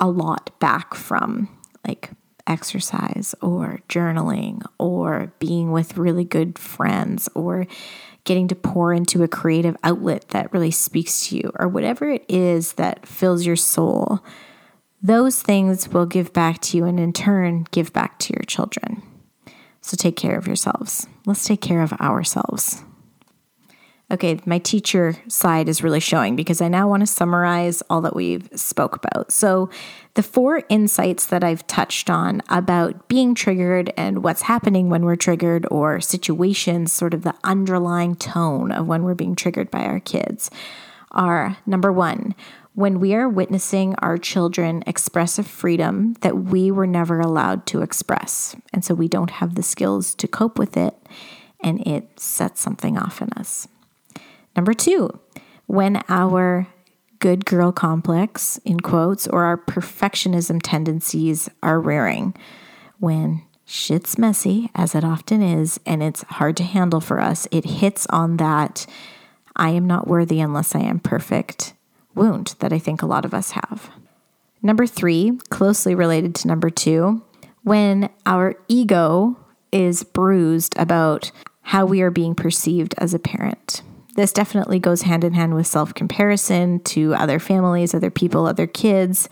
[0.00, 1.48] a lot back from,
[1.86, 2.10] like
[2.46, 7.66] exercise or journaling or being with really good friends or
[8.24, 12.24] getting to pour into a creative outlet that really speaks to you, or whatever it
[12.28, 14.24] is that fills your soul,
[15.02, 19.02] those things will give back to you and in turn give back to your children.
[19.82, 21.06] So take care of yourselves.
[21.26, 22.82] Let's take care of ourselves.
[24.10, 28.14] Okay, my teacher side is really showing because I now want to summarize all that
[28.14, 29.32] we've spoke about.
[29.32, 29.70] So,
[30.12, 35.16] the four insights that I've touched on about being triggered and what's happening when we're
[35.16, 40.00] triggered or situations, sort of the underlying tone of when we're being triggered by our
[40.00, 40.50] kids
[41.10, 42.34] are number 1,
[42.74, 47.82] when we are witnessing our children express a freedom that we were never allowed to
[47.82, 48.54] express.
[48.72, 50.94] And so we don't have the skills to cope with it,
[51.62, 53.68] and it sets something off in us.
[54.56, 55.10] Number two,
[55.66, 56.68] when our
[57.18, 62.34] good girl complex, in quotes, or our perfectionism tendencies are rearing,
[62.98, 67.64] when shit's messy, as it often is, and it's hard to handle for us, it
[67.64, 68.86] hits on that
[69.56, 71.74] I am not worthy unless I am perfect
[72.14, 73.90] wound that I think a lot of us have.
[74.62, 77.22] Number three, closely related to number two,
[77.62, 79.36] when our ego
[79.72, 81.30] is bruised about
[81.62, 83.82] how we are being perceived as a parent.
[84.14, 88.66] This definitely goes hand in hand with self comparison to other families, other people, other
[88.66, 89.28] kids,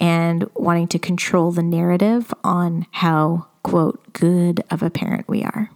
[0.00, 5.70] and wanting to control the narrative on how, quote, good of a parent we are.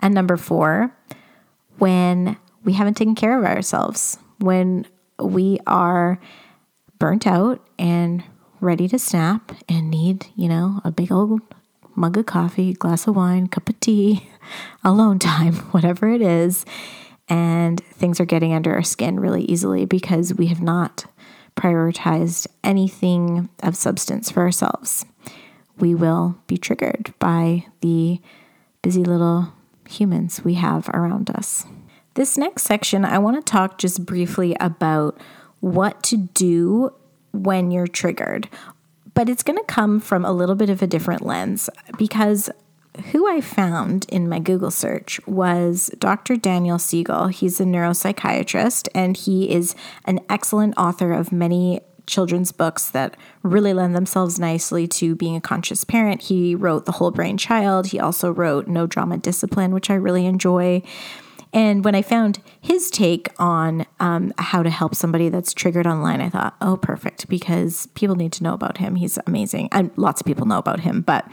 [0.00, 0.94] And number four,
[1.78, 4.86] when we haven't taken care of ourselves, when
[5.18, 6.20] we are
[6.98, 8.24] burnt out and
[8.60, 11.40] ready to snap and need, you know, a big old
[11.94, 14.28] mug of coffee, glass of wine, cup of tea,
[14.84, 16.64] alone time, whatever it is.
[17.28, 21.04] And things are getting under our skin really easily because we have not
[21.56, 25.04] prioritized anything of substance for ourselves.
[25.78, 28.20] We will be triggered by the
[28.82, 29.52] busy little
[29.88, 31.66] humans we have around us.
[32.14, 35.18] This next section, I want to talk just briefly about
[35.60, 36.92] what to do
[37.32, 38.48] when you're triggered,
[39.14, 42.50] but it's going to come from a little bit of a different lens because
[43.00, 46.36] who I found in my Google search was Dr.
[46.36, 47.28] Daniel Siegel.
[47.28, 49.74] He's a neuropsychiatrist and he is
[50.04, 55.40] an excellent author of many children's books that really lend themselves nicely to being a
[55.40, 56.22] conscious parent.
[56.22, 57.88] He wrote The Whole Brain Child.
[57.88, 60.82] He also wrote No Drama Discipline, which I really enjoy.
[61.52, 66.20] And when I found his take on um, how to help somebody that's triggered online,
[66.20, 68.96] I thought, oh, perfect, because people need to know about him.
[68.96, 69.68] He's amazing.
[69.72, 71.26] And lots of people know about him, but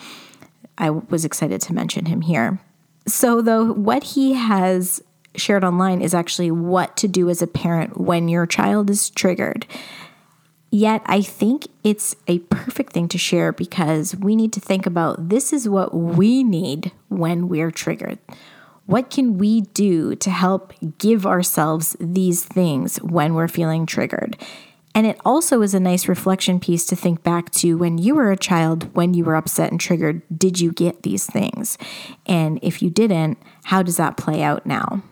[0.78, 2.60] I was excited to mention him here.
[3.08, 5.02] So, though, what he has
[5.36, 9.66] shared online is actually what to do as a parent when your child is triggered.
[10.72, 15.30] Yet, I think it's a perfect thing to share because we need to think about
[15.30, 18.20] this is what we need when we're triggered.
[18.86, 24.38] What can we do to help give ourselves these things when we're feeling triggered?
[24.96, 28.32] And it also is a nice reflection piece to think back to when you were
[28.32, 31.78] a child, when you were upset and triggered, did you get these things?
[32.26, 35.04] And if you didn't, how does that play out now?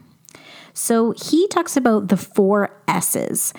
[0.74, 3.54] So he talks about the four S's.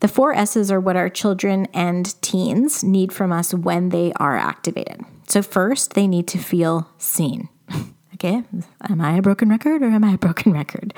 [0.00, 4.36] The four S's are what our children and teens need from us when they are
[4.36, 5.02] activated.
[5.28, 7.50] So, first, they need to feel seen.
[8.18, 8.42] Okay,
[8.82, 10.92] am I a broken record or am I a broken record?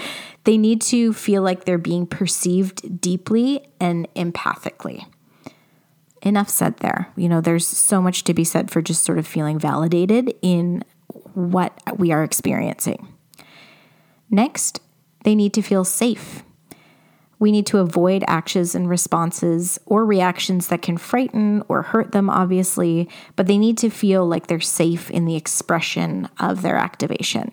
[0.45, 5.05] They need to feel like they're being perceived deeply and empathically.
[6.23, 7.13] Enough said there.
[7.17, 10.83] You know, there's so much to be said for just sort of feeling validated in
[11.35, 13.07] what we are experiencing.
[14.31, 14.81] Next,
[15.25, 16.43] they need to feel safe
[17.41, 22.31] we need to avoid actions and responses or reactions that can frighten or hurt them,
[22.31, 27.51] obviously, but they need to feel like they're safe in the expression of their activation.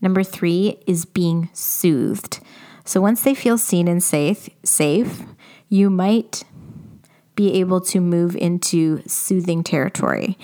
[0.00, 2.40] Number three is being soothed.
[2.84, 5.22] So once they feel seen and safe, safe,
[5.68, 6.42] you might
[7.36, 10.38] be able to move into soothing territory.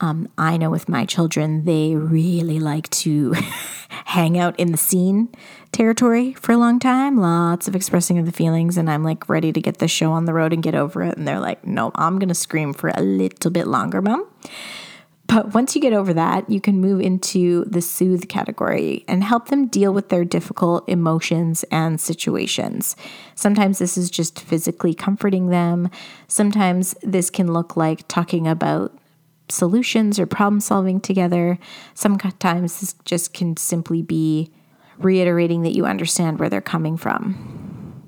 [0.00, 3.34] Um, I know with my children, they really like to
[4.06, 5.28] hang out in the seen
[5.72, 8.76] territory for a long time, lots of expressing of the feelings.
[8.78, 11.16] And I'm like ready to get the show on the road and get over it.
[11.16, 14.26] And they're like, no, I'm going to scream for a little bit longer, mom.
[15.26, 19.46] But once you get over that, you can move into the soothe category and help
[19.46, 22.96] them deal with their difficult emotions and situations.
[23.36, 25.88] Sometimes this is just physically comforting them.
[26.26, 28.99] Sometimes this can look like talking about
[29.50, 31.58] solutions or problem solving together.
[31.94, 34.50] Sometimes this just can simply be
[34.98, 38.04] reiterating that you understand where they're coming from.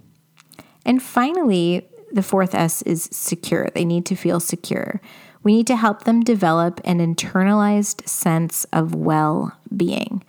[0.84, 3.68] And finally, the fourth S is secure.
[3.74, 5.00] They need to feel secure.
[5.42, 10.22] We need to help them develop an internalized sense of well being.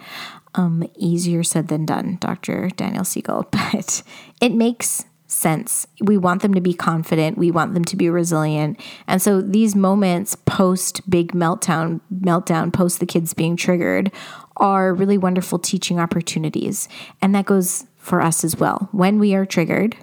[0.55, 2.69] Um, easier said than done, Dr.
[2.69, 4.03] Daniel Siegel, but
[4.39, 5.87] it makes sense.
[6.01, 8.79] We want them to be confident, we want them to be resilient.
[9.07, 14.11] And so these moments post big meltdown, meltdown post the kids being triggered
[14.57, 16.87] are really wonderful teaching opportunities.
[17.21, 18.89] And that goes for us as well.
[18.91, 19.97] When we are triggered,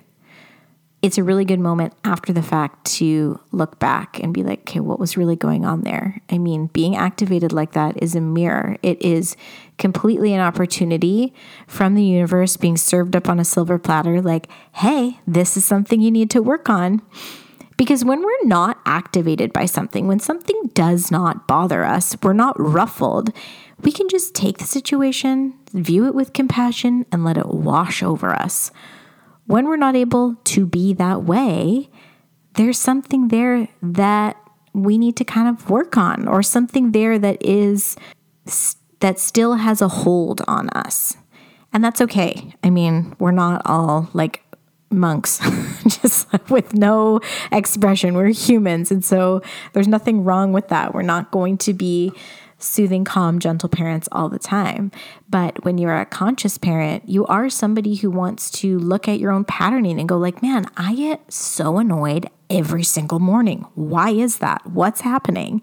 [1.03, 4.81] it's a really good moment after the fact to look back and be like, okay,
[4.81, 6.21] what was really going on there?
[6.29, 8.77] I mean, being activated like that is a mirror.
[8.83, 9.35] It is
[9.79, 11.33] completely an opportunity
[11.67, 16.03] from the universe being served up on a silver platter, like, hey, this is something
[16.03, 17.01] you need to work on.
[17.79, 22.61] Because when we're not activated by something, when something does not bother us, we're not
[22.61, 23.33] ruffled,
[23.81, 28.35] we can just take the situation, view it with compassion, and let it wash over
[28.35, 28.71] us
[29.51, 31.91] when we're not able to be that way,
[32.55, 34.37] there's something there that
[34.73, 37.97] we need to kind of work on or something there that is
[39.01, 41.17] that still has a hold on us.
[41.73, 42.55] And that's okay.
[42.63, 44.45] I mean, we're not all like
[44.91, 45.41] monks
[45.89, 47.21] just with no
[47.51, 48.15] expression.
[48.15, 48.93] We're humans.
[48.93, 49.43] And so
[49.73, 50.95] there's nothing wrong with that.
[50.95, 52.13] We're not going to be
[52.63, 54.93] soothing, calm, gentle parents all the time.
[55.29, 59.33] But when you're a conscious parent, you are somebody who wants to look at your
[59.33, 63.67] own patterning and go like, "Man, I get so annoyed every single morning.
[63.75, 64.67] Why is that?
[64.67, 65.63] What's happening?"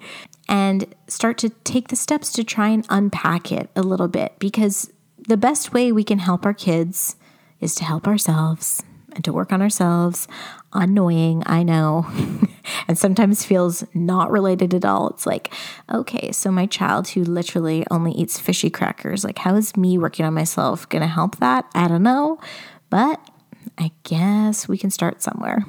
[0.49, 4.91] And start to take the steps to try and unpack it a little bit because
[5.27, 7.17] the best way we can help our kids
[7.59, 8.81] is to help ourselves
[9.13, 10.27] and to work on ourselves.
[10.77, 12.05] Annoying, I know.
[12.87, 15.09] and sometimes feels not related at all.
[15.09, 15.53] It's like,
[15.91, 20.25] okay, so my child who literally only eats fishy crackers, like, how is me working
[20.25, 21.65] on myself going to help that?
[21.73, 22.39] I don't know.
[22.89, 23.19] But
[23.77, 25.65] I guess we can start somewhere.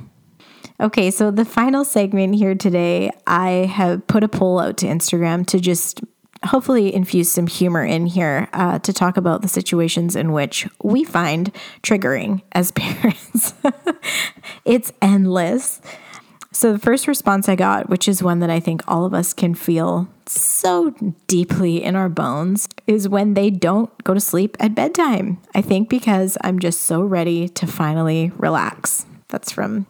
[0.81, 5.45] Okay, so the final segment here today, I have put a poll out to Instagram
[5.47, 6.03] to just
[6.45, 11.05] hopefully infuse some humor in here uh, to talk about the situations in which we
[11.05, 13.55] find triggering as parents.
[14.65, 15.81] it's endless.
[16.51, 19.33] So, the first response I got, which is one that I think all of us
[19.33, 20.95] can feel so
[21.27, 25.39] deeply in our bones, is when they don't go to sleep at bedtime.
[25.55, 29.07] I think because I'm just so ready to finally relax.
[29.29, 29.87] That's from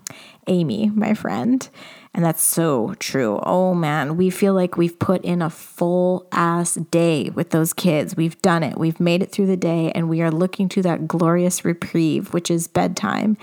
[0.49, 1.69] Amy, my friend.
[2.15, 3.39] And that's so true.
[3.45, 8.17] Oh man, we feel like we've put in a full ass day with those kids.
[8.17, 8.79] We've done it.
[8.79, 12.51] We've made it through the day and we are looking to that glorious reprieve, which
[12.51, 13.37] is bedtime,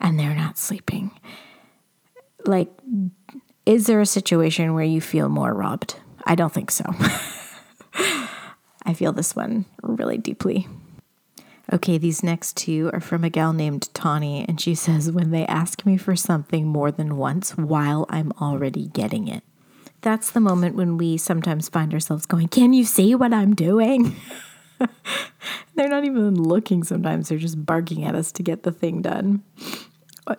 [0.00, 1.10] and they're not sleeping.
[2.46, 2.70] Like,
[3.66, 5.96] is there a situation where you feel more robbed?
[6.24, 6.84] I don't think so.
[8.84, 10.66] I feel this one really deeply.
[11.70, 15.44] Okay, these next two are from a gal named Tawny, and she says, When they
[15.46, 19.44] ask me for something more than once while I'm already getting it.
[20.00, 24.16] That's the moment when we sometimes find ourselves going, Can you see what I'm doing?
[25.74, 29.42] they're not even looking sometimes, they're just barking at us to get the thing done.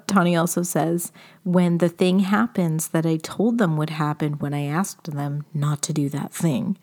[0.07, 1.11] Tawny also says,
[1.43, 5.83] When the thing happens that I told them would happen when I asked them not
[5.83, 6.77] to do that thing.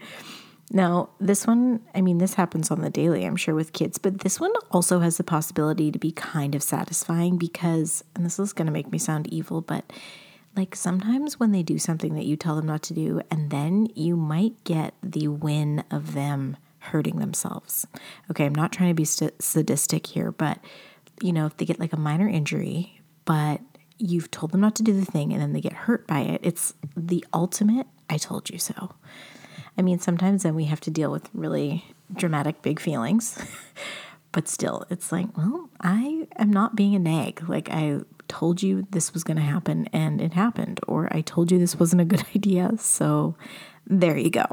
[0.70, 4.20] Now, this one, I mean, this happens on the daily, I'm sure, with kids, but
[4.20, 8.52] this one also has the possibility to be kind of satisfying because, and this is
[8.52, 9.84] going to make me sound evil, but
[10.56, 13.86] like sometimes when they do something that you tell them not to do, and then
[13.94, 17.86] you might get the win of them hurting themselves.
[18.30, 20.58] Okay, I'm not trying to be st- sadistic here, but
[21.22, 23.60] you know, if they get like a minor injury, but
[23.98, 26.40] you've told them not to do the thing and then they get hurt by it,
[26.42, 28.94] it's the ultimate I told you so.
[29.78, 33.38] I mean, sometimes then we have to deal with really dramatic, big feelings.
[34.32, 37.48] but still, it's like, well, I am not being a nag.
[37.48, 41.50] Like, I told you this was going to happen and it happened, or I told
[41.50, 42.72] you this wasn't a good idea.
[42.78, 43.36] So
[43.86, 44.46] there you go.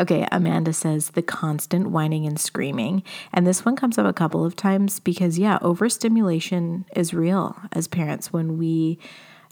[0.00, 3.02] Okay, Amanda says the constant whining and screaming.
[3.32, 7.86] And this one comes up a couple of times because, yeah, overstimulation is real as
[7.86, 8.98] parents when we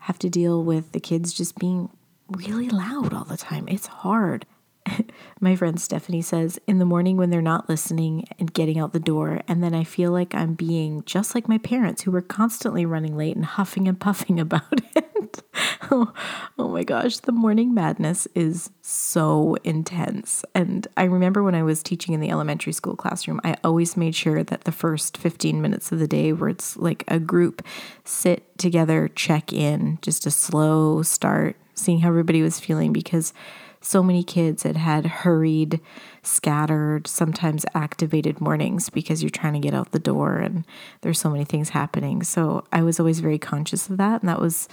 [0.02, 1.90] have to deal with the kids just being
[2.30, 3.68] really loud all the time.
[3.68, 4.46] It's hard.
[5.40, 9.00] My friend Stephanie says, in the morning when they're not listening and getting out the
[9.00, 12.86] door, and then I feel like I'm being just like my parents who were constantly
[12.86, 15.42] running late and huffing and puffing about it.
[15.90, 16.12] oh,
[16.58, 20.44] oh my gosh, the morning madness is so intense.
[20.54, 24.14] And I remember when I was teaching in the elementary school classroom, I always made
[24.14, 27.62] sure that the first 15 minutes of the day, where it's like a group
[28.04, 33.32] sit together, check in, just a slow start seeing how everybody was feeling because
[33.80, 35.80] so many kids had had hurried,
[36.22, 40.66] scattered, sometimes activated mornings because you're trying to get out the door and
[41.00, 42.22] there's so many things happening.
[42.22, 44.20] So I was always very conscious of that.
[44.20, 44.68] And that was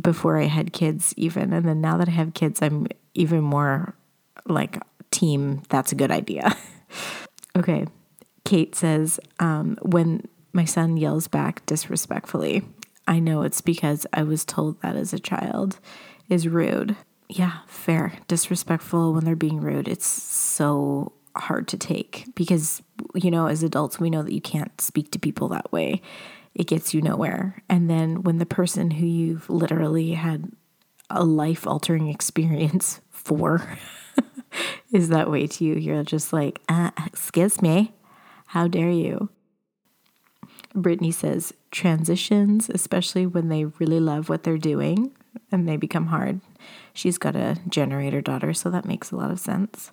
[0.00, 1.52] before I had kids, even.
[1.52, 3.94] And then now that I have kids, I'm even more
[4.46, 4.78] like,
[5.10, 6.56] team, that's a good idea.
[7.56, 7.86] okay.
[8.44, 12.62] Kate says, um, when my son yells back disrespectfully,
[13.06, 15.78] I know it's because I was told that as a child
[16.30, 16.96] is rude.
[17.28, 18.14] Yeah, fair.
[18.28, 19.88] Disrespectful when they're being rude.
[19.88, 22.82] It's so hard to take because,
[23.14, 26.00] you know, as adults, we know that you can't speak to people that way.
[26.54, 27.62] it gets you nowhere.
[27.68, 30.50] And then when the person who you've literally had
[31.08, 33.78] a life altering experience for
[34.92, 37.92] is that way to you, you're just like, uh, excuse me,
[38.46, 39.28] how dare you?
[40.74, 45.12] Brittany says transitions, especially when they really love what they're doing
[45.50, 46.40] and they become hard.
[46.92, 49.92] She's got a generator daughter, so that makes a lot of sense.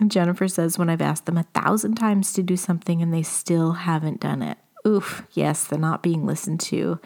[0.00, 3.22] And Jennifer says, when I've asked them a thousand times to do something and they
[3.22, 4.58] still haven't done it.
[4.86, 6.98] Oof, yes, the not being listened to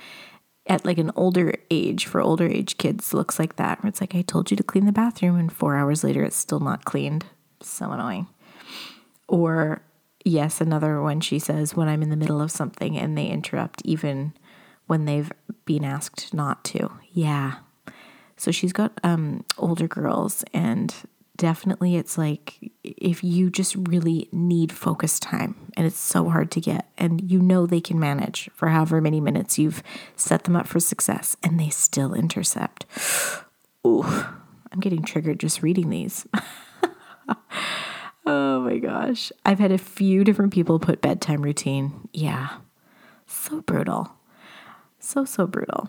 [0.67, 3.83] at like an older age for older age kids looks like that.
[3.83, 6.37] Where it's like, I told you to clean the bathroom, and four hours later, it's
[6.37, 7.25] still not cleaned.
[7.63, 8.27] So annoying.
[9.29, 9.83] Or,
[10.25, 13.83] yes, another one she says, when I'm in the middle of something and they interrupt,
[13.85, 14.33] even
[14.89, 15.31] when they've
[15.65, 16.91] been asked not to.
[17.13, 17.59] Yeah.
[18.37, 20.93] So she's got um, older girls, and
[21.39, 26.61] definitely it's like if you just really need focus time and it's so hard to
[26.61, 29.81] get and you know they can manage for however many minutes you've
[30.17, 32.85] set them up for success and they still intercept.
[33.87, 34.03] Ooh,
[34.73, 36.27] I'm getting triggered just reading these.
[38.27, 39.31] oh my gosh.
[39.47, 42.09] I've had a few different people put bedtime routine.
[42.13, 42.49] Yeah.
[43.27, 44.13] So brutal.
[45.09, 45.89] So, so brutal.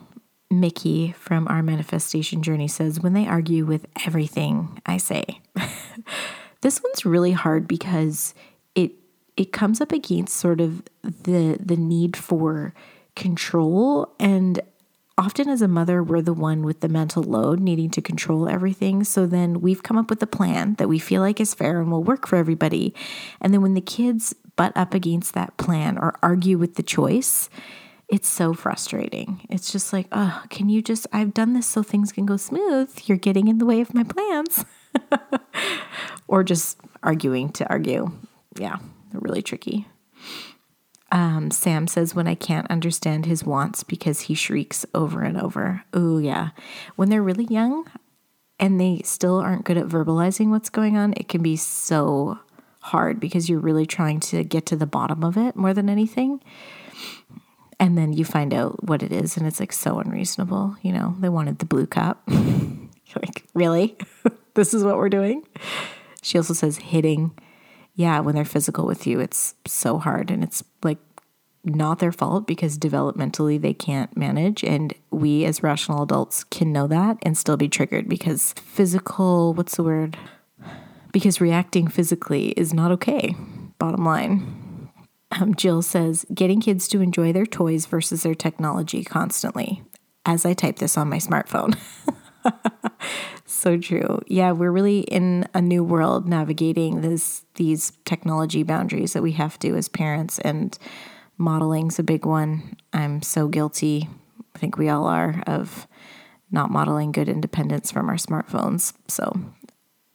[0.49, 5.41] Mickey from our manifestation journey says, when they argue with everything I say.
[6.61, 8.33] this one's really hard because
[8.75, 8.93] it
[9.35, 12.73] it comes up against sort of the the need for
[13.17, 14.61] control and
[15.17, 19.03] often as a mother we're the one with the mental load needing to control everything
[19.03, 21.91] so then we've come up with a plan that we feel like is fair and
[21.91, 22.93] will work for everybody
[23.41, 27.49] and then when the kids butt up against that plan or argue with the choice
[28.09, 29.45] it's so frustrating.
[29.49, 32.91] It's just like, oh, can you just, I've done this so things can go smooth.
[33.05, 34.65] You're getting in the way of my plans.
[36.27, 38.11] or just arguing to argue.
[38.57, 38.77] Yeah,
[39.11, 39.87] they're really tricky.
[41.11, 45.83] Um, Sam says, when I can't understand his wants because he shrieks over and over.
[45.93, 46.49] Oh, yeah.
[46.95, 47.89] When they're really young
[48.59, 52.39] and they still aren't good at verbalizing what's going on, it can be so
[52.81, 56.41] hard because you're really trying to get to the bottom of it more than anything
[57.79, 61.15] and then you find out what it is and it's like so unreasonable you know?
[61.19, 62.27] They wanted the blue cup.
[63.15, 63.97] Like really?
[64.55, 65.43] This is what we're doing?
[66.21, 67.31] She also says hitting.
[67.95, 70.99] Yeah when they're physical with you it's so hard and it's like
[71.63, 76.87] not their fault because developmentally they can't manage and we as rational adults can know
[76.87, 80.17] that and still be triggered because physical what's the word?
[81.11, 83.35] Because reacting physically is not okay
[83.79, 84.68] bottom line
[85.31, 89.83] um, Jill says, getting kids to enjoy their toys versus their technology constantly.
[90.25, 91.77] As I type this on my smartphone.
[93.45, 94.21] so true.
[94.27, 99.57] Yeah, we're really in a new world navigating this these technology boundaries that we have
[99.59, 100.77] to as parents and
[101.37, 102.75] modeling's a big one.
[102.93, 104.09] I'm so guilty.
[104.55, 105.87] I think we all are of
[106.51, 108.93] not modeling good independence from our smartphones.
[109.07, 109.39] So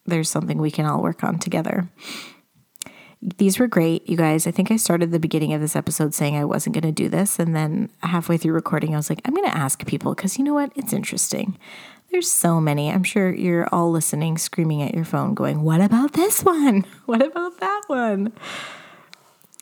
[0.07, 1.89] there's something we can all work on together.
[3.39, 4.47] These were great, you guys.
[4.47, 7.09] I think I started the beginning of this episode saying I wasn't going to do
[7.09, 7.39] this.
[7.39, 10.45] And then halfway through recording, I was like, I'm going to ask people because you
[10.45, 10.72] know what?
[10.77, 11.59] It's interesting.
[12.11, 12.91] There's so many.
[12.91, 16.85] I'm sure you're all listening, screaming at your phone, going, What about this one?
[17.07, 18.33] What about that one?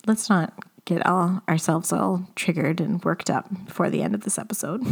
[0.06, 0.52] Let's not
[0.84, 4.82] get all ourselves all triggered and worked up before the end of this episode.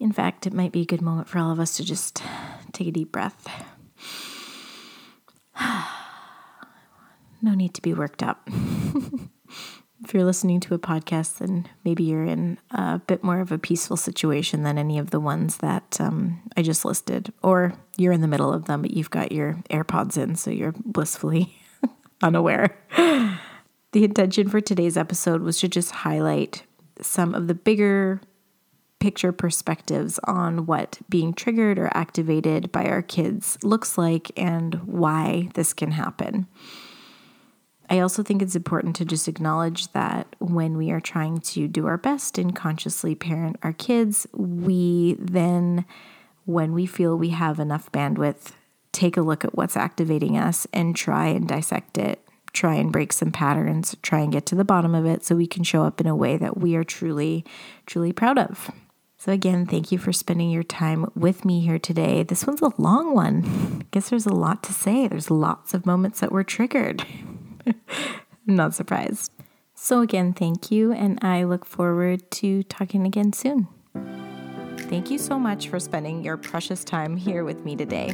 [0.00, 2.22] In fact, it might be a good moment for all of us to just
[2.72, 3.46] take a deep breath.
[7.44, 8.48] no need to be worked up.
[10.04, 13.58] if you're listening to a podcast, then maybe you're in a bit more of a
[13.58, 18.20] peaceful situation than any of the ones that um, I just listed, or you're in
[18.20, 21.54] the middle of them, but you've got your AirPods in, so you're blissfully
[22.22, 22.76] unaware.
[22.96, 26.64] the intention for today's episode was to just highlight
[27.00, 28.20] some of the bigger
[29.00, 35.48] picture perspectives on what being triggered or activated by our kids looks like and why
[35.54, 36.46] this can happen.
[37.90, 41.86] I also think it's important to just acknowledge that when we are trying to do
[41.86, 45.84] our best and consciously parent our kids, we then,
[46.46, 48.52] when we feel we have enough bandwidth,
[48.92, 53.12] take a look at what's activating us and try and dissect it, try and break
[53.12, 56.00] some patterns, try and get to the bottom of it so we can show up
[56.00, 57.44] in a way that we are truly,
[57.86, 58.70] truly proud of.
[59.18, 62.22] So, again, thank you for spending your time with me here today.
[62.22, 63.80] This one's a long one.
[63.80, 65.08] I guess there's a lot to say.
[65.08, 67.04] There's lots of moments that were triggered.
[68.46, 69.30] Not surprised.
[69.74, 73.68] So, again, thank you, and I look forward to talking again soon.
[74.88, 78.12] Thank you so much for spending your precious time here with me today.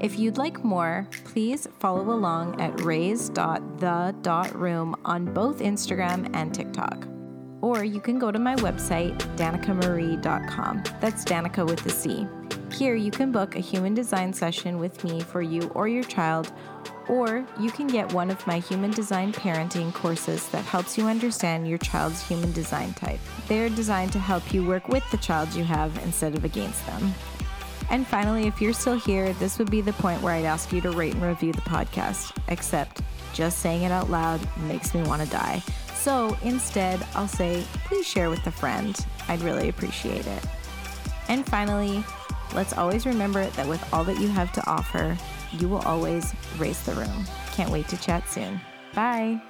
[0.00, 7.06] If you'd like more, please follow along at raise.the.room on both Instagram and TikTok.
[7.62, 10.82] or you can go to my website, danicamarie.com.
[11.00, 12.26] That's Danica with a C.
[12.72, 16.52] Here, you can book a human design session with me for you or your child,
[17.08, 21.68] or you can get one of my human design parenting courses that helps you understand
[21.68, 23.20] your child's human design type.
[23.48, 26.84] They are designed to help you work with the child you have instead of against
[26.86, 27.14] them.
[27.90, 30.80] And finally, if you're still here, this would be the point where I'd ask you
[30.80, 33.02] to rate and review the podcast, except
[33.34, 35.62] just saying it out loud makes me want to die.
[35.94, 38.98] So instead, I'll say, please share with a friend.
[39.28, 40.44] I'd really appreciate it.
[41.28, 42.04] And finally,
[42.54, 45.16] let's always remember that with all that you have to offer,
[45.58, 47.24] you will always raise the room.
[47.52, 48.60] Can't wait to chat soon.
[48.94, 49.40] Bye.